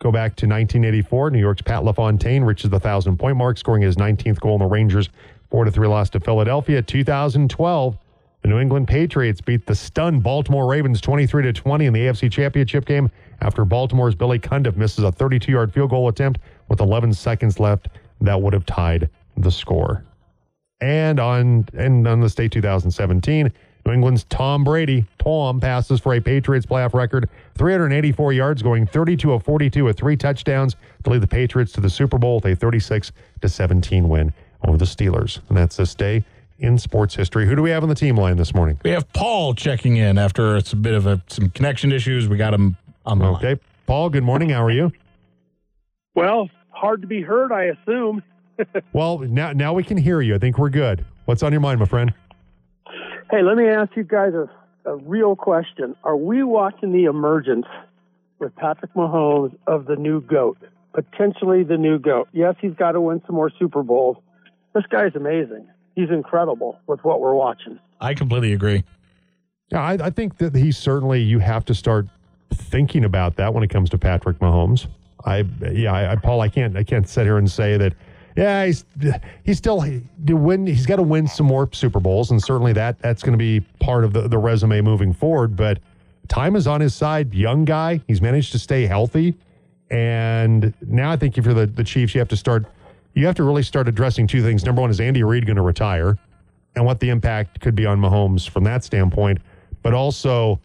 [0.00, 1.30] go back to 1984.
[1.30, 4.66] New York's Pat LaFontaine reaches the 1,000 point mark, scoring his 19th goal in the
[4.66, 5.10] Rangers'
[5.52, 6.82] 4 3 loss to Philadelphia.
[6.82, 7.96] 2012,
[8.42, 12.32] the New England Patriots beat the stunned Baltimore Ravens 23 to 20 in the AFC
[12.32, 13.08] Championship game
[13.40, 17.90] after Baltimore's Billy Cundiff misses a 32 yard field goal attempt with 11 seconds left
[18.20, 20.04] that would have tied the score.
[20.82, 23.52] And on and on this day 2017,
[23.86, 29.32] New England's Tom Brady, Tom passes for a Patriots playoff record, 384 yards, going 32
[29.32, 32.56] of 42 with three touchdowns to lead the Patriots to the Super Bowl with a
[32.56, 34.32] 36 to 17 win
[34.66, 35.40] over the Steelers.
[35.48, 36.24] And that's this day
[36.58, 37.46] in sports history.
[37.46, 38.80] Who do we have on the team line this morning?
[38.82, 42.28] We have Paul checking in after it's a bit of a, some connection issues.
[42.28, 43.60] We got him on the Okay, line.
[43.86, 44.10] Paul.
[44.10, 44.50] Good morning.
[44.50, 44.90] How are you?
[46.16, 48.22] Well, hard to be heard, I assume.
[48.92, 50.34] Well, now now we can hear you.
[50.34, 51.04] I think we're good.
[51.24, 52.12] What's on your mind, my friend?
[53.30, 54.50] Hey, let me ask you guys a,
[54.84, 55.96] a real question.
[56.04, 57.66] Are we watching the emergence
[58.38, 60.58] with Patrick Mahomes of the new GOAT?
[60.92, 62.28] Potentially the new GOAT.
[62.32, 64.18] Yes, he's got to win some more Super Bowls.
[64.74, 65.66] This guy's amazing.
[65.94, 67.78] He's incredible with what we're watching.
[68.00, 68.84] I completely agree.
[69.70, 72.06] Yeah, I, I think that he certainly you have to start
[72.52, 74.86] thinking about that when it comes to Patrick Mahomes.
[75.24, 77.94] I yeah, I, I Paul, I can't I can't sit here and say that.
[78.36, 78.84] Yeah, he's
[79.44, 80.66] he's still he, to win.
[80.66, 83.60] He's got to win some more Super Bowls, and certainly that that's going to be
[83.80, 85.56] part of the the resume moving forward.
[85.56, 85.78] But
[86.28, 87.34] time is on his side.
[87.34, 89.34] Young guy, he's managed to stay healthy,
[89.90, 92.66] and now I think if you're the the Chiefs, you have to start.
[93.14, 94.64] You have to really start addressing two things.
[94.64, 96.16] Number one, is Andy Reid going to retire,
[96.74, 99.38] and what the impact could be on Mahomes from that standpoint,
[99.82, 100.58] but also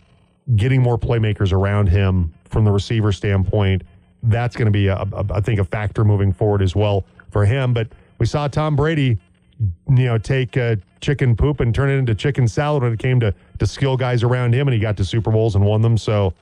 [0.55, 3.81] getting more playmakers around him from the receiver standpoint.
[4.23, 7.03] That's going to be, a, a, I think, a factor moving forward as well
[7.37, 7.71] for him.
[7.71, 9.19] But we saw Tom Brady,
[9.59, 13.19] you know, take uh, chicken poop and turn it into chicken salad when it came
[13.19, 15.99] to to skill guys around him, and he got to Super Bowls and won them.
[15.99, 16.33] So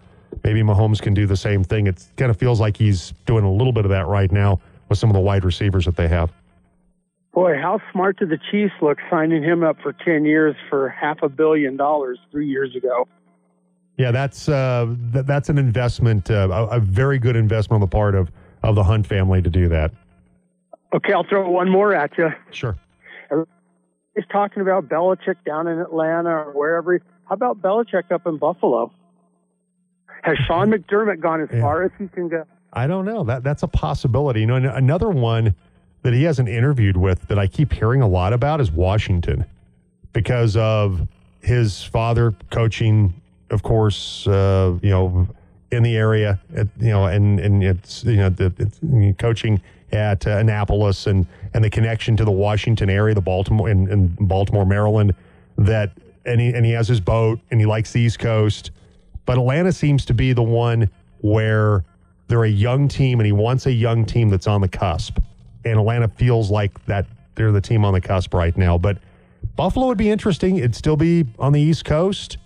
[0.45, 1.87] maybe Mahomes can do the same thing.
[1.87, 4.97] It kind of feels like he's doing a little bit of that right now with
[4.97, 6.31] some of the wide receivers that they have.
[7.33, 11.21] Boy, how smart did the Chiefs look signing him up for 10 years for half
[11.23, 13.05] a billion dollars three years ago?
[13.97, 17.91] Yeah, that's uh, th- that's an investment, uh, a, a very good investment on the
[17.91, 18.31] part of
[18.63, 19.91] of the Hunt family to do that.
[20.93, 22.29] Okay, I'll throw one more at you.
[22.51, 22.77] Sure.
[24.15, 26.97] He's talking about Belichick down in Atlanta or wherever.
[27.25, 28.91] How about Belichick up in Buffalo?
[30.21, 31.61] Has Sean McDermott gone as Yeah.
[31.61, 32.45] far as he can go?
[32.71, 33.23] I don't know.
[33.23, 34.41] That that's a possibility.
[34.41, 35.53] You know, another one
[36.03, 39.45] that he hasn't interviewed with that I keep hearing a lot about is Washington,
[40.13, 41.07] because of
[41.41, 43.13] his father coaching,
[43.49, 44.27] of course.
[44.27, 45.27] Uh, you know,
[45.71, 50.37] in the area, at, you know, and and it's you know the coaching at uh,
[50.37, 55.13] Annapolis and and the connection to the Washington area, the Baltimore in, in Baltimore, Maryland.
[55.57, 55.91] That
[56.25, 58.71] and he and he has his boat and he likes the East Coast,
[59.25, 60.89] but Atlanta seems to be the one
[61.21, 61.83] where
[62.27, 65.19] they're a young team and he wants a young team that's on the cusp.
[65.63, 68.77] And Atlanta feels like that they're the team on the cusp right now.
[68.77, 68.97] But
[69.55, 70.57] Buffalo would be interesting.
[70.57, 72.37] It'd still be on the East Coast.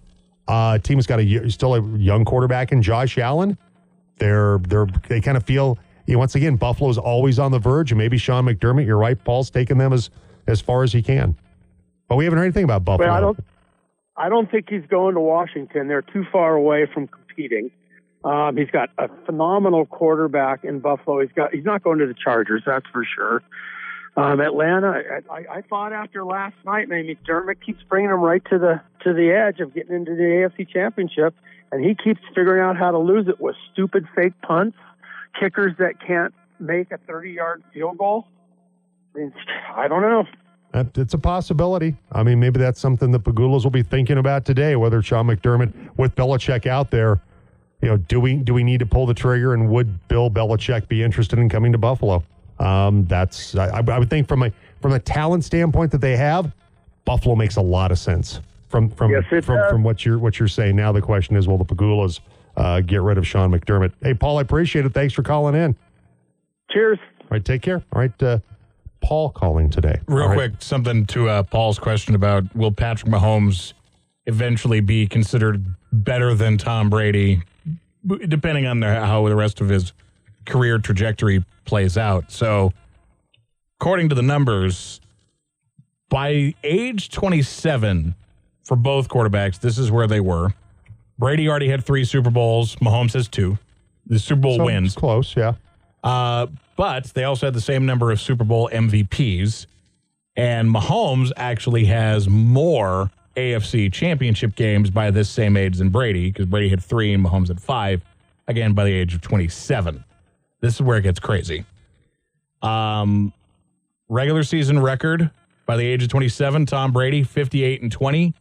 [0.50, 3.56] Uh, team has got a still a young quarterback in Josh Allen.
[4.18, 7.92] They're they're they kind of feel you know, once again Buffalo's always on the verge,
[7.92, 8.84] and maybe Sean McDermott.
[8.84, 10.10] You're right, Paul's taking them as
[10.48, 11.38] as far as he can.
[12.08, 13.08] But we haven't heard anything about Buffalo.
[13.08, 13.40] Well, I don't.
[14.18, 15.88] I don't think he's going to Washington.
[15.88, 17.70] They're too far away from competing.
[18.24, 21.22] Um, he's got a phenomenal quarterback in Buffalo.
[21.22, 21.54] He's got.
[21.54, 23.44] He's not going to the Chargers, that's for sure.
[24.20, 24.88] Um, Atlanta.
[25.30, 28.82] I, I, I thought after last night, maybe McDermott keeps bringing him right to the
[29.04, 31.34] to the edge of getting into the AFC Championship,
[31.72, 34.78] and he keeps figuring out how to lose it with stupid fake punts,
[35.40, 38.28] kickers that can't make a 30 yard field goal.
[39.16, 39.34] I, mean,
[39.76, 40.26] I don't know.
[40.96, 41.96] It's a possibility.
[42.12, 44.76] I mean, maybe that's something the Pegulas will be thinking about today.
[44.76, 47.20] Whether Sean McDermott with Belichick out there,
[47.82, 50.88] you know, do we do we need to pull the trigger, and would Bill Belichick
[50.88, 52.24] be interested in coming to Buffalo?
[52.60, 56.52] Um, that's I, I would think from a from a talent standpoint that they have,
[57.06, 58.40] Buffalo makes a lot of sense.
[58.68, 59.72] From from Yes, from, does.
[59.72, 62.20] from what you're what you're saying now, the question is, will the Pegulas
[62.58, 63.94] uh, get rid of Sean McDermott?
[64.02, 64.94] Hey, Paul, I appreciate it.
[64.94, 65.76] Thanks for calling in.
[66.72, 67.00] Cheers.
[67.22, 67.82] All right, take care.
[67.94, 68.40] All right, uh,
[69.02, 70.00] Paul calling today.
[70.08, 70.36] Real All right.
[70.52, 73.74] quick, something to uh, Paul's question about will Patrick Mahomes
[74.26, 77.42] eventually be considered better than Tom Brady,
[78.28, 79.94] depending on the, how the rest of his
[80.50, 82.32] career trajectory plays out.
[82.32, 82.74] So,
[83.80, 85.00] according to the numbers,
[86.10, 88.16] by age 27
[88.64, 90.54] for both quarterbacks, this is where they were.
[91.18, 92.76] Brady already had three Super Bowls.
[92.78, 93.58] Mahomes has two.
[94.08, 94.96] The Super Bowl So wins.
[94.96, 95.54] close, yeah.
[96.04, 99.66] Uh, but they also had the same number of Super Bowl MVPs.
[100.36, 106.46] And Mahomes actually has more AFC championship games by this same age than Brady, because
[106.46, 108.02] Brady had three and Mahomes had five,
[108.48, 110.04] again, by the age of 27.
[110.62, 111.66] This is where it gets crazy.
[112.62, 113.34] Um,
[114.10, 115.32] regular season record
[115.66, 118.34] by the age of 27, Tom Brady, 58 and 20.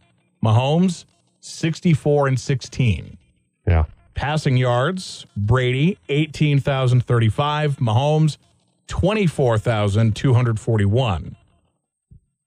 [0.45, 1.05] Mahomes,
[1.41, 3.17] 64 and 16.
[3.67, 3.85] Yeah.
[4.15, 7.77] Passing yards, Brady, 18,035.
[7.77, 8.39] Mahomes,
[8.89, 11.37] 24,241.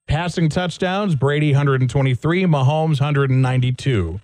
[0.06, 2.44] Passing touchdowns, Brady, 123.
[2.44, 4.20] Mahomes, 192.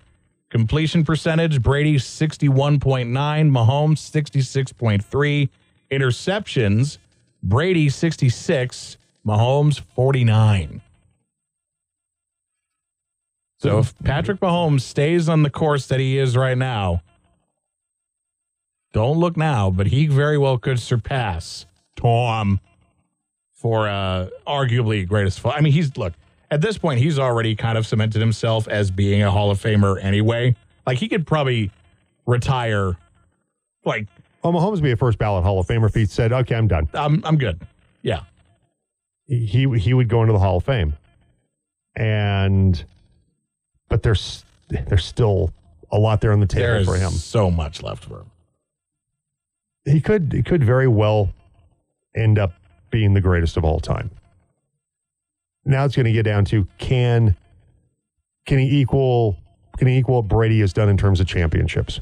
[0.50, 3.08] Completion percentage, Brady, 61.9.
[3.10, 5.48] Mahomes, 66.3.
[5.90, 6.98] Interceptions,
[7.42, 8.96] Brady, 66.
[9.26, 10.80] Mahomes, 49.
[13.58, 17.02] So if Patrick Mahomes stays on the course that he is right now,
[18.92, 22.60] don't look now, but he very well could surpass Tom
[23.52, 25.44] for uh, arguably greatest.
[25.44, 26.14] I mean, he's look
[26.50, 30.02] at this point, he's already kind of cemented himself as being a Hall of Famer
[30.02, 30.56] anyway.
[30.86, 31.70] Like he could probably
[32.26, 32.96] retire.
[33.84, 34.06] Like
[34.42, 36.68] Well, Mahomes would be a first ballot Hall of Famer if he said, "Okay, I'm
[36.68, 37.60] done." I'm, I'm good.
[38.02, 38.20] Yeah,
[39.26, 40.94] He he would go into the Hall of Fame,
[41.96, 42.82] and
[43.88, 45.52] but there's there's still
[45.90, 47.10] a lot there on the table there for him.
[47.10, 48.30] so much left for him.
[49.84, 51.30] He could he could very well
[52.14, 52.52] end up
[52.90, 54.10] being the greatest of all time.
[55.68, 57.36] Now it's going to get down to can
[58.46, 59.36] can he equal
[59.76, 62.00] can he equal what Brady has done in terms of championships?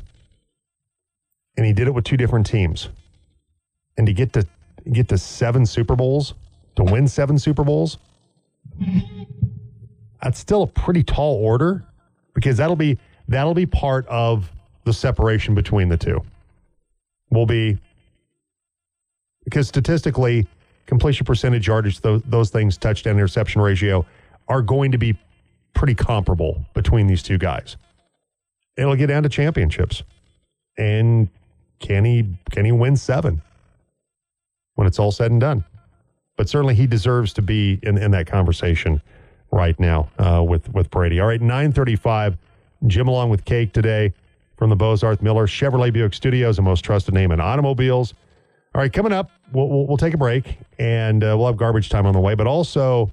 [1.57, 2.89] And he did it with two different teams.
[3.99, 4.47] And to get to
[4.93, 6.35] get to seven Super Bowls,
[6.77, 7.99] to win seven Super Bowls,
[10.23, 11.83] that's still a pretty tall order
[12.35, 14.49] because that'll be that'll be part of
[14.85, 16.23] the separation between the two.
[17.31, 17.79] Will be
[19.43, 20.47] because statistically,
[20.87, 24.07] completion percentage, yardage, those, those things, touchdown interception ratio,
[24.49, 25.17] are going to be
[25.75, 27.77] pretty comparable between these two guys.
[28.77, 30.03] It'll get down to championships,
[30.77, 31.29] and
[31.79, 33.43] can he can he win seven
[34.75, 35.65] when it's all said and done?
[36.37, 39.01] But certainly, he deserves to be in, in that conversation
[39.51, 41.21] right now uh, with with Brady.
[41.21, 42.37] All right, nine thirty five.
[42.87, 44.13] Jim along with Cake today
[44.57, 48.13] from the Bozarth Miller Chevrolet Buick Studios, the most trusted name in automobiles.
[48.77, 51.89] All right, coming up, we'll, we'll, we'll take a break and uh, we'll have garbage
[51.89, 52.35] time on the way.
[52.35, 53.11] But also,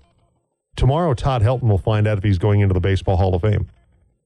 [0.76, 3.70] tomorrow, Todd Helton will find out if he's going into the Baseball Hall of Fame.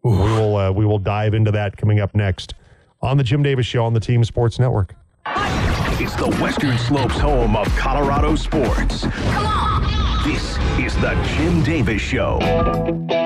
[0.01, 2.55] We will uh, we will dive into that coming up next
[3.03, 4.95] on the Jim Davis Show on the Team Sports Network.
[5.27, 9.01] It's the Western Slopes home of Colorado sports.
[9.01, 10.23] Come on.
[10.27, 12.39] This is the Jim Davis Show.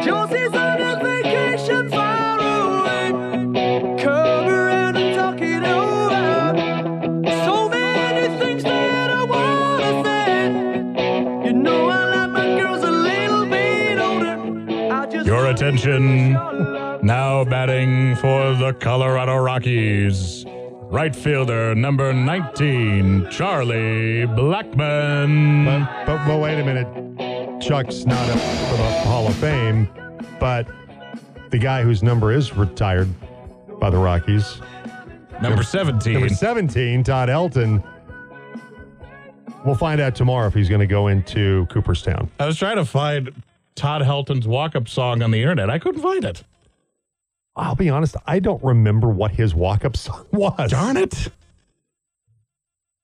[0.04, 0.52] Josie's
[15.82, 17.06] just attention.
[17.06, 20.46] Now batting for the Colorado Rockies.
[20.48, 25.65] Right fielder number 19, Charlie Blackmon.
[25.65, 27.62] But, but, but wait a minute.
[27.62, 29.88] Chuck's not up for the Hall of Fame,
[30.39, 30.67] but
[31.50, 33.08] the guy whose number is retired
[33.80, 34.62] by the Rockies,
[35.41, 36.13] Number 17.
[36.13, 37.84] number 17, Todd Helton.
[39.65, 42.30] We'll find out tomorrow if he's going to go into Cooperstown.
[42.39, 43.32] I was trying to find
[43.75, 45.69] Todd Helton's walk up song on the internet.
[45.69, 46.43] I couldn't find it.
[47.55, 50.71] I'll be honest, I don't remember what his walk up song was.
[50.71, 51.27] Darn it.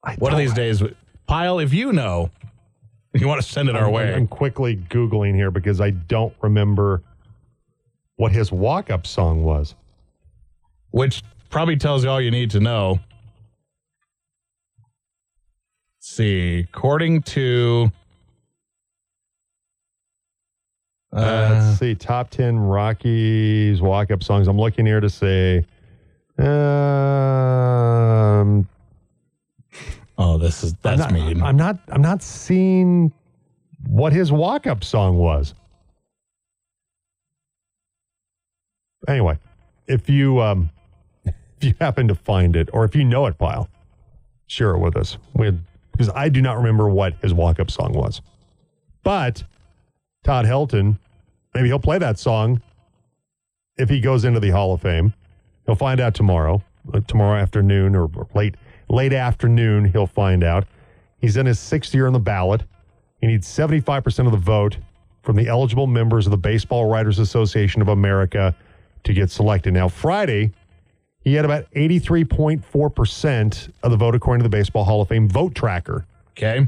[0.04, 0.82] I One of these days,
[1.26, 2.30] Pyle, if you know,
[3.14, 4.14] you want to send it our I'm- way.
[4.14, 7.02] I'm quickly Googling here because I don't remember
[8.16, 9.76] what his walk up song was.
[10.92, 13.00] which probably tells you all you need to know.
[15.98, 17.92] Let's see, according to
[21.14, 24.48] Uh, uh, let's see, top 10 Rockies walk up songs.
[24.48, 25.66] I'm looking here to say,
[26.38, 26.46] um,
[30.18, 31.42] oh, this is that's I'm not, mean.
[31.42, 33.12] I'm not, I'm not seeing
[33.88, 35.54] what his walk up song was.
[39.08, 39.40] Anyway,
[39.88, 40.70] if you, um,
[41.26, 43.70] if you happen to find it or if you know it, Pile,
[44.48, 45.18] share it with us.
[45.34, 45.58] We,
[45.92, 48.22] because I do not remember what his walk up song was.
[49.04, 49.44] But
[50.28, 51.00] Todd Helton,
[51.56, 52.62] maybe he'll play that song
[53.78, 55.14] if he goes into the Hall of Fame.
[55.66, 56.62] He'll find out tomorrow,
[56.94, 58.56] uh, tomorrow afternoon or late
[58.90, 59.86] late afternoon.
[59.86, 60.66] He'll find out.
[61.20, 62.64] He's in his sixth year on the ballot.
[63.22, 64.76] He needs 75% of the vote
[65.24, 68.54] from the eligible members of the Baseball Writers Association of America
[69.06, 69.74] to get selected.
[69.74, 70.52] Now, Friday,
[71.22, 75.56] he had about 83.4% of the vote according to the Baseball Hall of Fame vote
[75.56, 76.06] tracker.
[76.32, 76.68] Okay.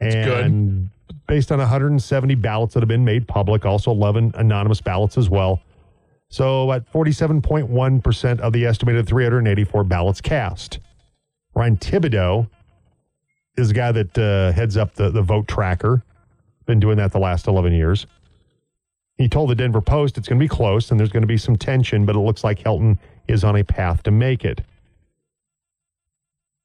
[0.00, 0.88] and
[1.26, 5.60] based on 170 ballots that have been made public, also 11 anonymous ballots as well.
[6.28, 10.78] So at 47.1% of the estimated 384 ballots cast.
[11.54, 12.48] Ryan Thibodaux
[13.56, 16.02] is the guy that uh, heads up the, the vote tracker.
[16.64, 18.06] Been doing that the last 11 years.
[19.18, 21.36] He told the Denver Post it's going to be close and there's going to be
[21.36, 22.98] some tension, but it looks like Helton
[23.28, 24.62] is on a path to make it.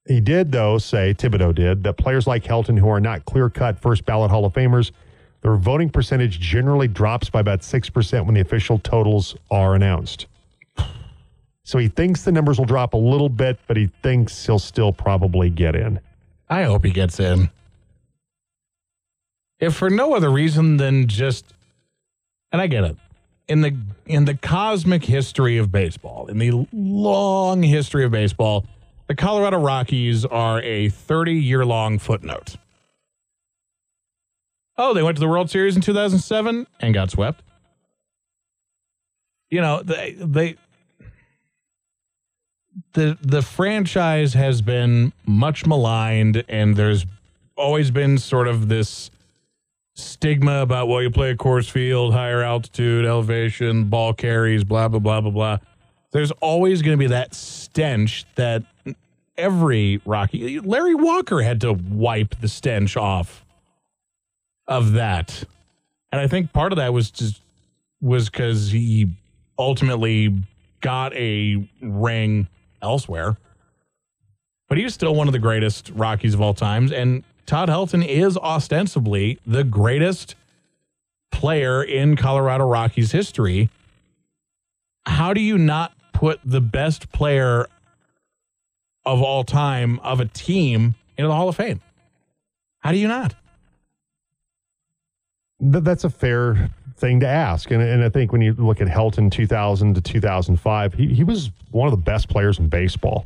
[0.07, 3.79] He did, though, say, Thibodaux did, that players like Helton, who are not clear cut
[3.79, 4.91] first ballot Hall of Famers,
[5.41, 10.27] their voting percentage generally drops by about 6% when the official totals are announced.
[11.63, 14.93] So he thinks the numbers will drop a little bit, but he thinks he'll still
[14.93, 15.99] probably get in.
[16.49, 17.49] I hope he gets in.
[19.59, 21.53] If for no other reason than just
[22.51, 22.97] and I get it.
[23.47, 28.65] In the in the cosmic history of baseball, in the long history of baseball,
[29.07, 32.57] the Colorado Rockies are a 30-year long footnote.
[34.77, 37.41] Oh, they went to the World Series in 2007 and got swept.
[39.49, 40.55] You know, they they
[42.93, 47.05] the the franchise has been much maligned and there's
[47.55, 49.09] always been sort of this
[49.95, 54.99] stigma about well you play at Coors Field, higher altitude, elevation, ball carries, blah blah
[54.99, 55.57] blah blah blah.
[56.11, 58.63] There's always going to be that stench that
[59.37, 63.45] every Rocky Larry Walker had to wipe the stench off
[64.67, 65.43] of that.
[66.11, 67.41] And I think part of that was just
[68.01, 69.09] was cuz he
[69.57, 70.33] ultimately
[70.81, 72.47] got a ring
[72.81, 73.37] elsewhere.
[74.69, 76.91] But he was still one of the greatest Rockies of all times.
[76.91, 80.35] And Todd Helton is ostensibly the greatest
[81.31, 83.69] player in Colorado Rockies history.
[85.05, 87.67] How do you not put the best player
[89.07, 91.81] of all time of a team into the Hall of Fame?
[92.79, 93.35] How do you not?
[95.59, 97.71] That's a fair thing to ask.
[97.71, 101.51] And, and I think when you look at Helton 2000 to 2005, he, he was
[101.71, 103.25] one of the best players in baseball.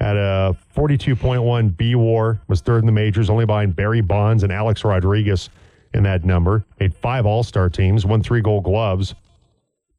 [0.00, 4.52] At a 42.1 B war, was third in the majors, only behind Barry Bonds and
[4.52, 5.48] Alex Rodriguez
[5.94, 6.64] in that number.
[6.80, 9.14] Made five All Star teams, won three Gold Gloves.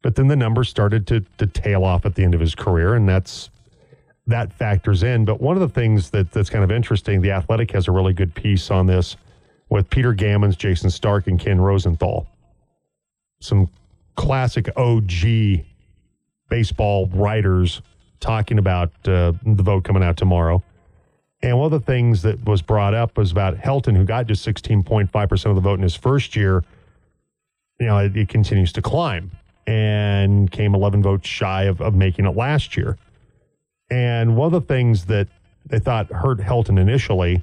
[0.02, 2.94] But then the numbers started to, to tail off at the end of his career,
[2.94, 3.50] and that's
[4.28, 5.24] that factors in.
[5.24, 8.12] But one of the things that, that's kind of interesting, the Athletic has a really
[8.12, 9.16] good piece on this
[9.70, 12.26] with Peter Gammons, Jayson Stark, and Ken Rosenthal.
[13.40, 13.68] Some
[14.16, 15.64] classic OG
[16.48, 17.82] baseball writers
[18.20, 20.62] talking about uh, the vote coming out tomorrow.
[21.40, 24.46] And one of the things that was brought up was about Helton, who got just
[24.46, 26.64] 16.5% of the vote in his first year.
[27.78, 29.30] You know, it, it continues to climb
[29.66, 32.98] and came 11 votes shy of, of making it last year.
[33.90, 35.28] And one of the things that
[35.66, 37.42] they thought hurt Helton initially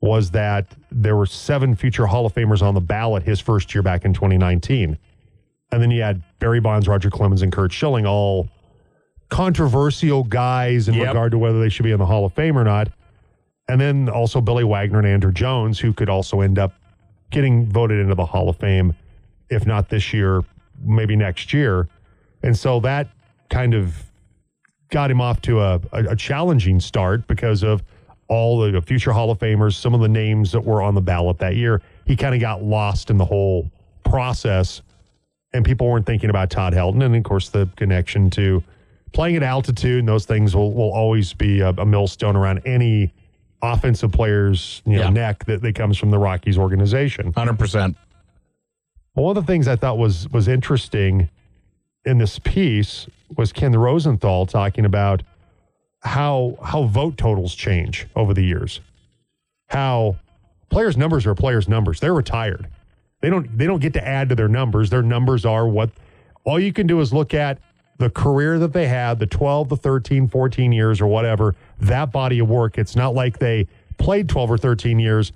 [0.00, 3.82] was that there were seven future Hall of Famers on the ballot his first year
[3.82, 4.96] back in 2019.
[5.72, 8.48] And then you had Barry Bonds, Roger Clemens, and Curt Schilling, all
[9.28, 11.06] controversial guys in Yep.
[11.08, 12.88] regard to whether they should be in the Hall of Fame or not.
[13.68, 16.72] And then also Billy Wagner and Andruw Jones, who could also end up
[17.30, 18.94] getting voted into the Hall of Fame,
[19.48, 20.42] if not this year,
[20.82, 21.88] maybe next year.
[22.42, 23.08] And so that
[23.48, 24.09] kind of
[24.90, 27.82] got him off to a, a, a challenging start because of
[28.28, 31.38] all the future Hall of Famers, some of the names that were on the ballot
[31.38, 31.82] that year.
[32.06, 33.70] He kind of got lost in the whole
[34.04, 34.82] process,
[35.52, 37.04] and people weren't thinking about Todd Helton.
[37.04, 38.62] And of course, the connection to
[39.12, 43.12] playing at altitude and those things will, will always be a, a millstone around any
[43.62, 45.10] offensive player's you know, Yeah.
[45.10, 47.32] neck that, that comes from the Rockies organization.
[47.32, 47.96] 100%.
[49.14, 51.28] One of the things I thought was was interesting
[52.04, 55.22] in this piece was Ken Rosenthal talking about
[56.00, 58.80] how how vote totals change over the years.
[59.68, 60.16] How
[60.70, 62.00] players' numbers are players' numbers.
[62.00, 62.68] They're retired.
[63.20, 64.90] They don't they don't get to add to their numbers.
[64.90, 65.90] Their numbers are what
[66.44, 67.58] all you can do is look at
[67.98, 72.38] the career that they had, the 12 the 13, 14 years or whatever, that body
[72.38, 72.78] of work.
[72.78, 75.32] It's not like they played 12 or 13 years,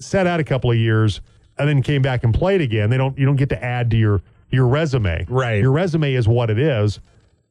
[0.00, 1.20] sat out a couple of years,
[1.56, 2.90] and then came back and played again.
[2.90, 4.20] They don't you don't get to add to your
[4.50, 5.26] your resume.
[5.28, 5.60] Right.
[5.60, 7.00] Your resume is what it is.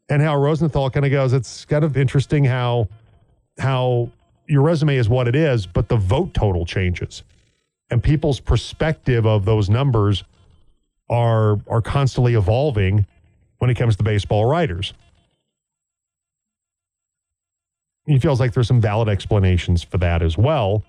[0.10, 2.88] And how Rosenthal kind of goes, it's kind of interesting how
[3.60, 4.10] how
[4.47, 7.24] your resume is what it is, but the vote total changes.
[7.91, 10.24] And people's perspective of those numbers
[11.10, 13.06] are are constantly evolving
[13.60, 14.93] when it comes to baseball writers.
[18.06, 20.84] He feels like there's some valid explanations for that as well.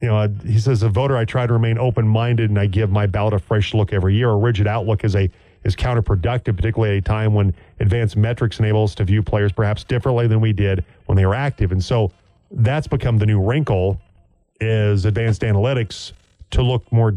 [0.00, 2.90] You know, he says, a voter, I try to remain open minded and I give
[2.90, 4.30] my ballot a fresh look every year.
[4.30, 5.28] A rigid outlook is a
[5.64, 9.82] is counterproductive, particularly at a time when advanced metrics enable us to view players perhaps
[9.82, 11.72] differently than we did when they were active.
[11.72, 12.12] And so
[12.52, 14.00] that's become the new wrinkle
[14.60, 16.12] is advanced analytics
[16.52, 17.14] to look more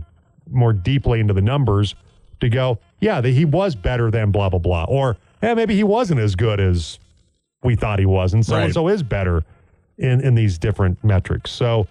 [0.49, 1.95] more deeply into the numbers
[2.39, 5.84] to go, yeah, that he was better than blah blah blah, or yeah, maybe he
[5.84, 6.97] wasn't as good as
[7.63, 9.43] we thought he was, and so and so is better
[9.99, 11.51] in in these different metrics.
[11.51, 11.88] So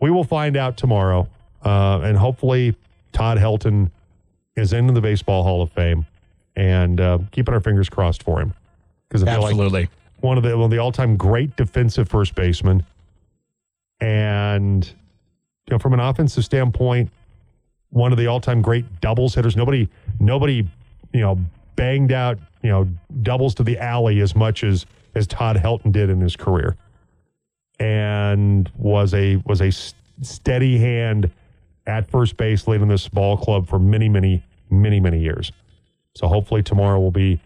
[0.00, 1.28] we will find out tomorrow,
[1.64, 2.74] uh, and hopefully
[3.12, 3.90] Todd Helton
[4.56, 6.06] is into the Baseball Hall of Fame,
[6.56, 8.54] and uh, keeping our fingers crossed for him
[9.08, 9.88] because feel like Absolutely.
[10.20, 12.84] one of the one of the all time great defensive first basemen,
[14.00, 17.10] and you know from an offensive standpoint,
[17.90, 19.56] one of the all time great doubles hitters.
[19.56, 19.88] Nobody
[20.18, 20.66] nobody
[21.12, 21.38] you know
[21.76, 22.88] banged out you know
[23.22, 26.76] doubles to the alley as much as as Todd Helton did in his career,
[27.80, 29.70] and was a was a
[30.22, 31.30] steady hand
[31.86, 35.52] at first base leading this ball club for many many many many years.
[36.14, 37.40] So hopefully tomorrow will be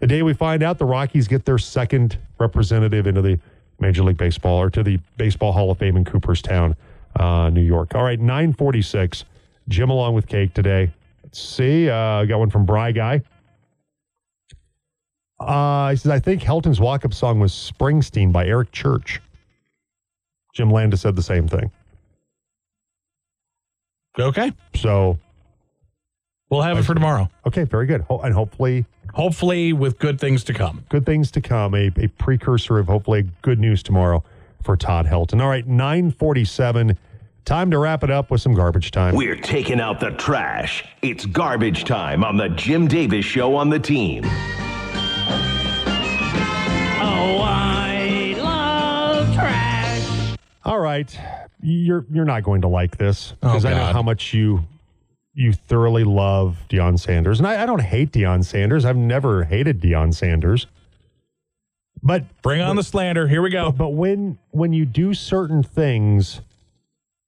[0.00, 3.38] the day we find out the Rockies get their second representative into the
[3.80, 6.76] Major League Baseball or to the Baseball Hall of Fame in Cooperstown,
[7.16, 7.94] uh, New York.
[7.94, 9.24] All right, 946.
[9.68, 10.92] Jim along with cake today.
[11.22, 11.88] Let's see.
[11.88, 13.22] Uh, got one from Bry Guy.
[15.38, 19.20] Uh, he says, I think Helton's walk up song was Springsteen by Eric Church.
[20.58, 21.70] Jim Landis said the same thing.
[24.18, 24.52] Okay.
[24.74, 25.16] So,
[26.50, 27.28] We'll have it for tomorrow.
[27.46, 28.00] okay, very good.
[28.08, 28.84] Ho- and hopefully,
[29.14, 30.84] Hopefully, with good things to come.
[30.88, 31.74] good things to come.
[31.76, 34.24] A, a precursor of hopefully good news tomorrow
[34.64, 35.40] for Todd Helton.
[35.40, 36.98] All right, 947.
[37.44, 39.14] Time to wrap it up with some garbage time.
[39.14, 40.84] We're taking out the trash.
[41.02, 44.24] It's garbage time on the Jim Davis Show on the team.
[47.00, 47.77] Oh, I love trash.
[50.68, 51.18] All right,
[51.62, 54.64] you're you're not going to like this Oh, because I know how much you
[55.32, 58.84] you thoroughly love Deion Sanders, and I, I don't hate Deion Sanders.
[58.84, 60.66] I've never hated Deion Sanders,
[62.02, 63.26] but Bring on the slander.
[63.28, 63.72] Here we go.
[63.72, 66.42] but when when you do certain things,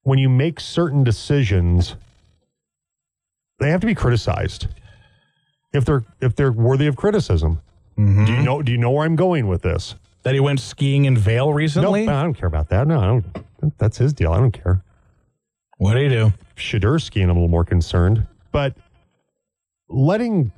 [0.03, 1.95] when you make certain decisions,
[3.59, 4.67] they have to be criticized.
[5.73, 7.59] If they're if they're worthy of criticism,
[7.97, 8.25] Mm-hmm.
[8.25, 9.95] do you know do you know where I'm going with this?
[10.23, 12.07] That he went skiing in Vail No, recently.
[12.07, 12.87] I don't care about that.
[12.87, 13.77] No, I don't.
[13.77, 14.31] That's his deal.
[14.31, 14.83] I don't care.
[15.77, 16.33] What do you do?
[16.55, 18.27] Shadursky, and I'm a little more concerned.
[18.51, 18.77] But
[19.89, 20.51] letting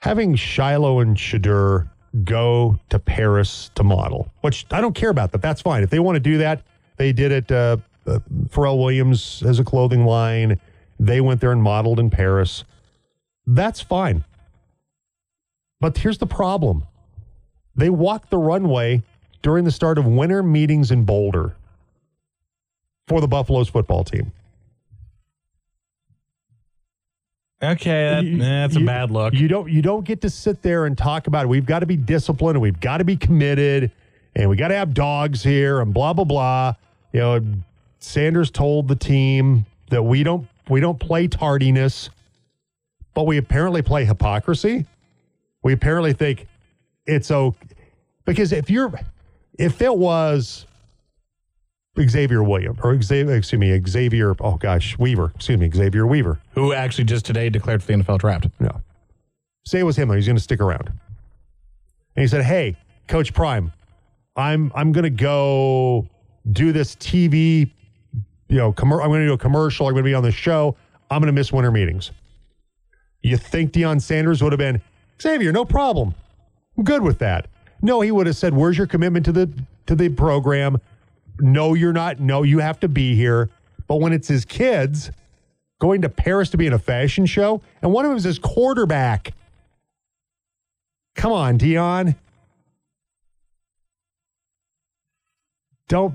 [0.00, 1.88] having Shiloh and Shedeur
[2.24, 5.40] go to Paris to model, which I don't care about that.
[5.40, 5.82] That's fine.
[5.82, 6.62] If they want to do that,
[6.96, 7.50] they did it.
[7.50, 10.60] Uh, uh, Pharrell Williams has a clothing line.
[10.98, 12.64] They went there and modeled in Paris.
[13.46, 14.24] That's fine.
[15.80, 16.84] But here's the problem
[17.76, 19.02] they walked the runway
[19.42, 21.54] during the start of winter meetings in Boulder
[23.08, 24.32] for the Buffaloes football team.
[27.62, 29.34] Okay, that, You- eh, that's a you- bad look.
[29.34, 31.48] You don't you don't get to sit there and talk about it.
[31.48, 33.92] We've got to be disciplined and we've got to be committed
[34.34, 36.74] and we got to have dogs here and blah blah blah.
[37.12, 37.40] You know,
[38.00, 42.10] Sanders told the team that we don't we don't play tardiness,
[43.14, 44.86] but we apparently play hypocrisy.
[45.62, 46.48] We apparently think
[47.06, 47.58] it's okay
[48.24, 48.92] because if you're
[49.58, 50.66] if it was
[52.00, 56.72] Xavier Williams or Xavier excuse me Xavier oh gosh Weaver excuse me Xavier Weaver Who
[56.72, 58.46] actually just today declared for the NFL draft?
[58.60, 58.80] no.
[59.64, 60.10] Say it was him.
[60.10, 60.88] He's going to stick around.
[60.88, 62.76] And he said, "Hey,
[63.06, 63.72] Coach Prime,
[64.34, 66.08] I'm I'm going to go
[66.50, 67.70] do this TV,
[68.48, 69.86] you know, I'm going to do a commercial.
[69.86, 70.76] I'm going to be on the show.
[71.10, 72.10] I'm going to miss winter meetings."
[73.22, 74.82] You think Deion Sanders would have been
[75.20, 75.52] Xavier?
[75.52, 76.16] No problem.
[76.82, 77.48] Good with that.
[77.82, 79.50] No, he would have said, "Where's your commitment to the
[79.86, 80.78] to the program?"
[81.40, 82.20] No, you're not.
[82.20, 83.50] No, you have to be here.
[83.88, 85.10] But when it's his kids
[85.80, 88.38] going to Paris to be in a fashion show, and one of them is his
[88.38, 89.34] quarterback.
[91.14, 92.16] Come on, Deion.
[95.88, 96.14] Don't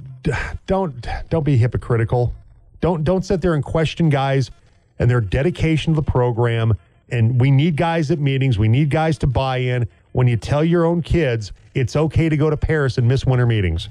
[0.66, 2.34] don't don't be hypocritical.
[2.82, 4.50] Don't don't sit there and question guys
[4.98, 6.74] and their dedication to the program.
[7.10, 8.58] And we need guys at meetings.
[8.58, 9.88] We need guys to buy in.
[10.18, 13.46] When you tell your own kids it's okay to go to Paris and miss winter
[13.46, 13.88] meetings.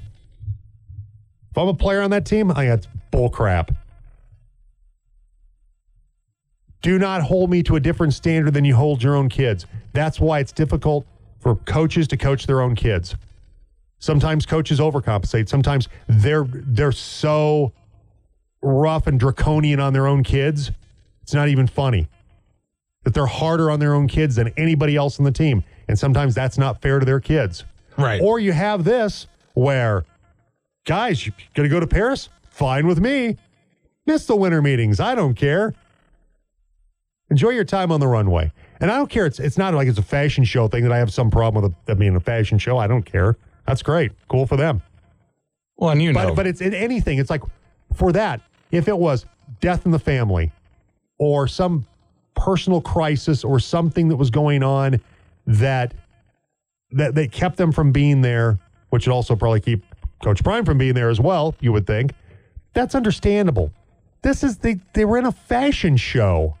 [1.51, 3.71] If I'm a player on that team, I that's bull crap.
[6.81, 9.65] Do not hold me to a different standard than you hold your own kids.
[9.93, 11.07] That's why it's difficult
[11.39, 13.15] for coaches to coach their own kids.
[13.99, 15.47] Sometimes coaches overcompensate.
[15.47, 17.71] Sometimes they're they're so
[18.61, 20.71] rough and draconian on their own kids.
[21.21, 22.09] It's not even funny.
[23.05, 25.63] that they're harder on their own kids than anybody else on the team.
[25.87, 27.63] And sometimes that's not fair to their kids.
[27.97, 28.21] Right.
[28.21, 30.05] Or you have this where,
[30.85, 32.29] guys, you going to go to Paris?
[32.49, 33.37] Fine with me.
[34.05, 34.99] Miss the winter meetings.
[34.99, 35.73] I don't care.
[37.29, 38.51] Enjoy your time on the runway.
[38.79, 39.25] And I don't care.
[39.25, 41.73] It's, it's not like it's a fashion show thing that I have some problem with
[41.87, 42.77] it being a fashion show.
[42.77, 43.35] I don't care.
[43.65, 44.11] That's great.
[44.29, 44.81] Cool for them.
[45.75, 47.17] Well, and you know, But, but it's in anything.
[47.17, 47.41] It's like
[47.93, 49.25] for that, if it was
[49.59, 50.51] death in the family
[51.17, 51.85] or some
[52.35, 55.01] personal crisis or something that was going on
[55.47, 55.93] that
[56.91, 59.83] that that kept them from being there, which would also probably keep
[60.23, 62.11] Coach Prime from being there as well, you would think.
[62.73, 63.71] That's understandable.
[64.21, 66.55] This is they they were in a fashion show.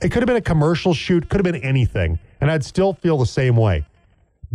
[0.00, 3.18] It could have been a commercial shoot, could have been anything, and I'd still feel
[3.18, 3.84] the same way.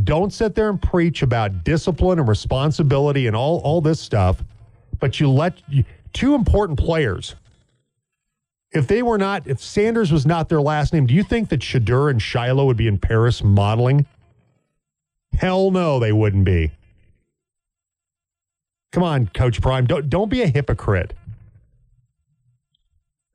[0.03, 4.43] Don't sit there and preach about discipline and responsibility and all all this stuff,
[4.99, 7.36] but you let you, two important players.
[8.72, 11.61] If they were not, if Sanders was not their last name, do you think that
[11.61, 14.05] Shedeur and Shiloh would be in Paris modeling?
[15.34, 16.72] Hell no, they wouldn't be.
[18.91, 21.13] Come on, Coach Prime, don't don't be a hypocrite.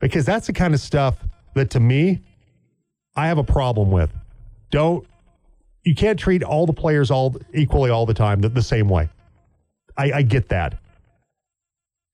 [0.00, 1.16] Because that's the kind of stuff
[1.54, 2.20] that to me,
[3.16, 4.10] I have a problem with.
[4.70, 5.06] Don't
[5.84, 9.08] you can't treat all the players all equally all the time the, the same way.
[9.96, 10.78] I, I get that.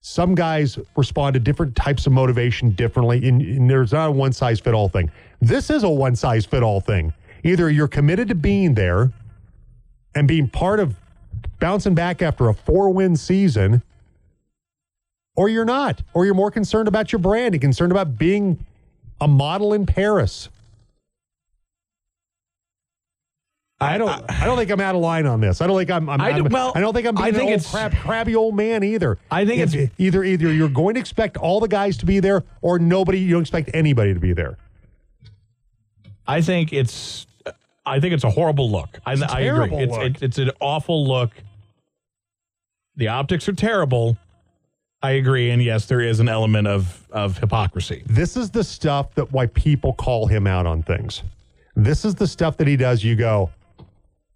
[0.03, 4.33] Some guys respond to different types of motivation differently, and, and there's not a one
[4.33, 5.11] size fit all thing.
[5.41, 7.13] This is a one size fit all thing.
[7.45, 9.13] Either you're committed to being there
[10.15, 10.97] and being part of
[11.59, 13.83] bouncing back after a four win season,
[15.37, 18.65] or you're not, or you're more concerned about your brand and concerned about being
[19.21, 20.49] a model in Paris.
[23.83, 24.11] I don't.
[24.29, 25.61] I, don't think I'm out of line on this.
[25.63, 26.09] I don't think I'm.
[26.11, 27.71] I'm I do- I'm- well, I don't think I'm being I think an old it's-
[27.71, 29.17] crab, crabby old man either.
[29.31, 32.21] I think If- it's- either either you're going to expect all the guys to be
[32.21, 33.19] there, or nobody.
[33.21, 34.59] You don't expect anybody to be there.
[36.27, 37.27] I think it's
[37.87, 38.99] I think it's a horrible look.
[39.07, 39.69] I, It's I agree.
[39.71, 39.97] terrible It's.
[40.19, 41.31] It, it's an awful look.
[42.97, 44.19] The optics are terrible.
[45.03, 48.03] I agree, and yes, there is an element of of hypocrisy.
[48.05, 51.23] This is the stuff that why people call him out on things.
[51.75, 53.03] This is the stuff that he does.
[53.03, 53.49] You go,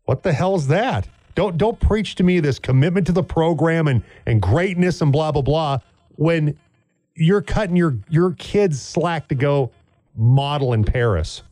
[0.05, 1.09] what the hell is that?
[1.35, 5.33] Don't don't preach to me this commitment to the program and and greatness and blah
[5.33, 5.79] blah blah
[6.17, 6.57] when
[7.17, 9.71] you're cutting your your kids slack to go
[10.17, 11.43] model in Paris.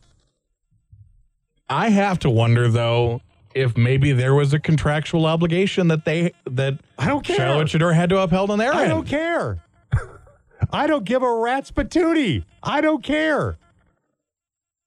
[1.69, 3.21] I have to wonder though
[3.53, 7.37] if maybe there was a contractual obligation that they that I don't care.
[7.37, 8.89] Charlotte Shedeur had to upheld on their I end.
[8.89, 9.63] don't care.
[10.71, 12.45] I don't give a rat's patootie.
[12.61, 13.57] I don't care.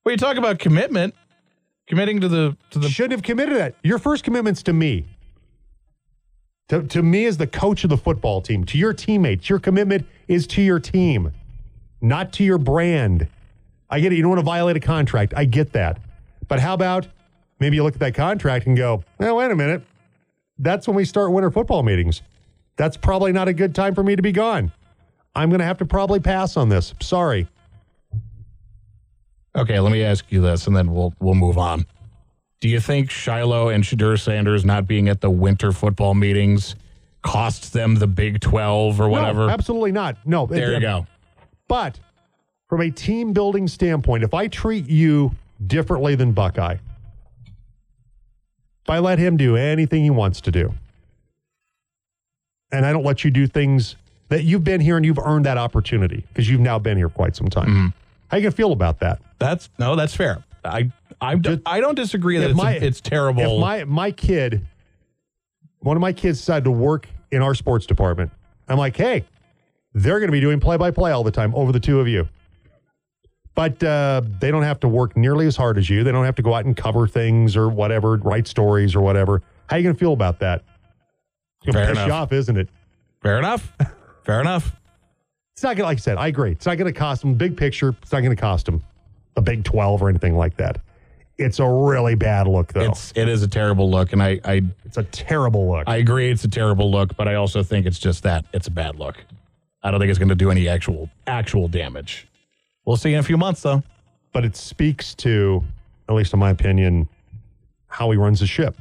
[0.05, 1.15] Well, you talk about commitment,
[1.87, 3.75] committing to the to the Shouldn't have committed that.
[3.83, 5.07] Your first commitment's to me.
[6.69, 9.49] To, to me as the coach of the football team, to your teammates.
[9.49, 11.33] Your commitment is to your team,
[12.01, 13.29] not to your brand.
[13.89, 14.17] I get it.
[14.17, 15.33] You don't want to violate a contract.
[15.37, 16.01] I get that.
[16.49, 17.07] But how about
[17.61, 19.85] maybe you look at that contract and go, well, wait a minute.
[20.59, 22.23] That's when we start winter football meetings.
[22.77, 24.73] That's probably not a good time for me to be gone.
[25.37, 26.95] I'm going to have to probably pass on this.
[27.01, 27.47] Sorry.
[29.57, 31.87] Okay, let me ask you this, and then we'll we'll move on.
[32.61, 36.75] Do you think Shiloh and Shedeur Sanders not being at the winter football meetings
[37.23, 39.47] costs them the Big Twelve or whatever?
[39.47, 40.17] No, absolutely not.
[40.27, 40.47] No.
[40.47, 41.07] there you go.
[41.69, 41.99] But
[42.69, 45.33] from a team building standpoint, if I treat you
[45.67, 46.77] differently than Buckeye,
[48.83, 50.75] if I let him do anything he wants to do,
[52.73, 53.97] and I don't let you do things
[54.29, 57.37] that you've been here and you've earned that opportunity because you've now been here quite
[57.37, 57.69] some time.
[57.69, 57.87] Mm-hmm.
[58.29, 59.21] How you gonna feel about that?
[59.39, 60.43] That's no, that's fair.
[60.65, 63.43] I I Just- I don't disagree that it's, my- it's terrible.
[63.57, 64.67] If my my kid,
[65.81, 68.31] one of my kids decided to work in our sports department,
[68.69, 69.25] I'm like, hey,
[69.95, 72.09] they're going to be doing play by play all the time over the two of
[72.09, 72.29] you.
[73.55, 76.05] But uh, they don't have to work nearly as hard as you.
[76.05, 79.43] They don't have to go out and cover things or whatever, write stories or whatever.
[79.69, 80.63] How are you going to feel about that?
[81.63, 82.69] It's going Fair to piss you off, isn't it?
[83.23, 83.73] fair enough.
[84.25, 84.77] fair enough.
[85.55, 86.53] It's not going to, like I said, I agree.
[86.53, 88.83] It's not going to cost them, big picture, it's not going to cost them
[89.37, 90.81] the Big 12 or anything like that.
[91.39, 92.81] It's a really bad look, though.
[92.91, 95.85] It's it is a terrible look, and I I it's a terrible look.
[95.87, 98.71] I agree it's a terrible look, but I also think it's just that it's a
[98.71, 99.23] bad look.
[99.83, 102.27] I don't think it's going to do any actual actual damage.
[102.87, 103.83] We'll see in a few months, though.
[104.33, 105.63] but it speaks to,
[106.09, 107.07] at least in my opinion,
[107.89, 108.77] how he runs the ship.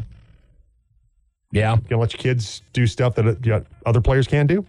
[1.52, 4.48] Yeah, You gonna let your kids do stuff that uh, you know, other players can't
[4.48, 4.66] do?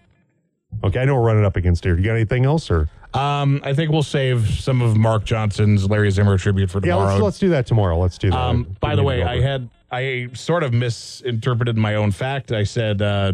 [0.85, 1.97] Okay, I know we're running up against here.
[1.97, 6.11] You got anything else, or Um, I think we'll save some of Mark Johnson's Larry
[6.11, 7.13] Zimmer tribute for yeah, tomorrow.
[7.15, 7.99] let's let's do that tomorrow.
[7.99, 8.39] Let's do that.
[8.39, 12.53] Um, by the way, I had I sort of misinterpreted my own fact.
[12.53, 13.33] I said uh,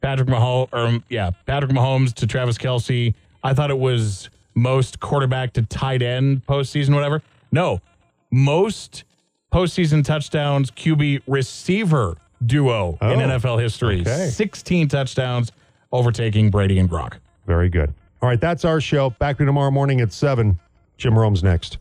[0.00, 3.14] Patrick Mahomes, or um, yeah, Patrick Mahomes to Travis Kelce.
[3.44, 7.22] I thought it was most quarterback to tight end postseason, whatever.
[7.52, 7.80] No,
[8.30, 9.04] most
[9.52, 14.00] postseason touchdowns QB receiver duo in Oh, NFL history.
[14.00, 14.28] okay.
[14.28, 15.52] 16 touchdowns,
[15.92, 17.14] overtaking Brady and Gronk.
[17.46, 17.92] Very good.
[18.22, 19.10] All right, that's our show.
[19.10, 20.58] Back to tomorrow morning at 7.
[20.98, 21.78] Jim Rome's next.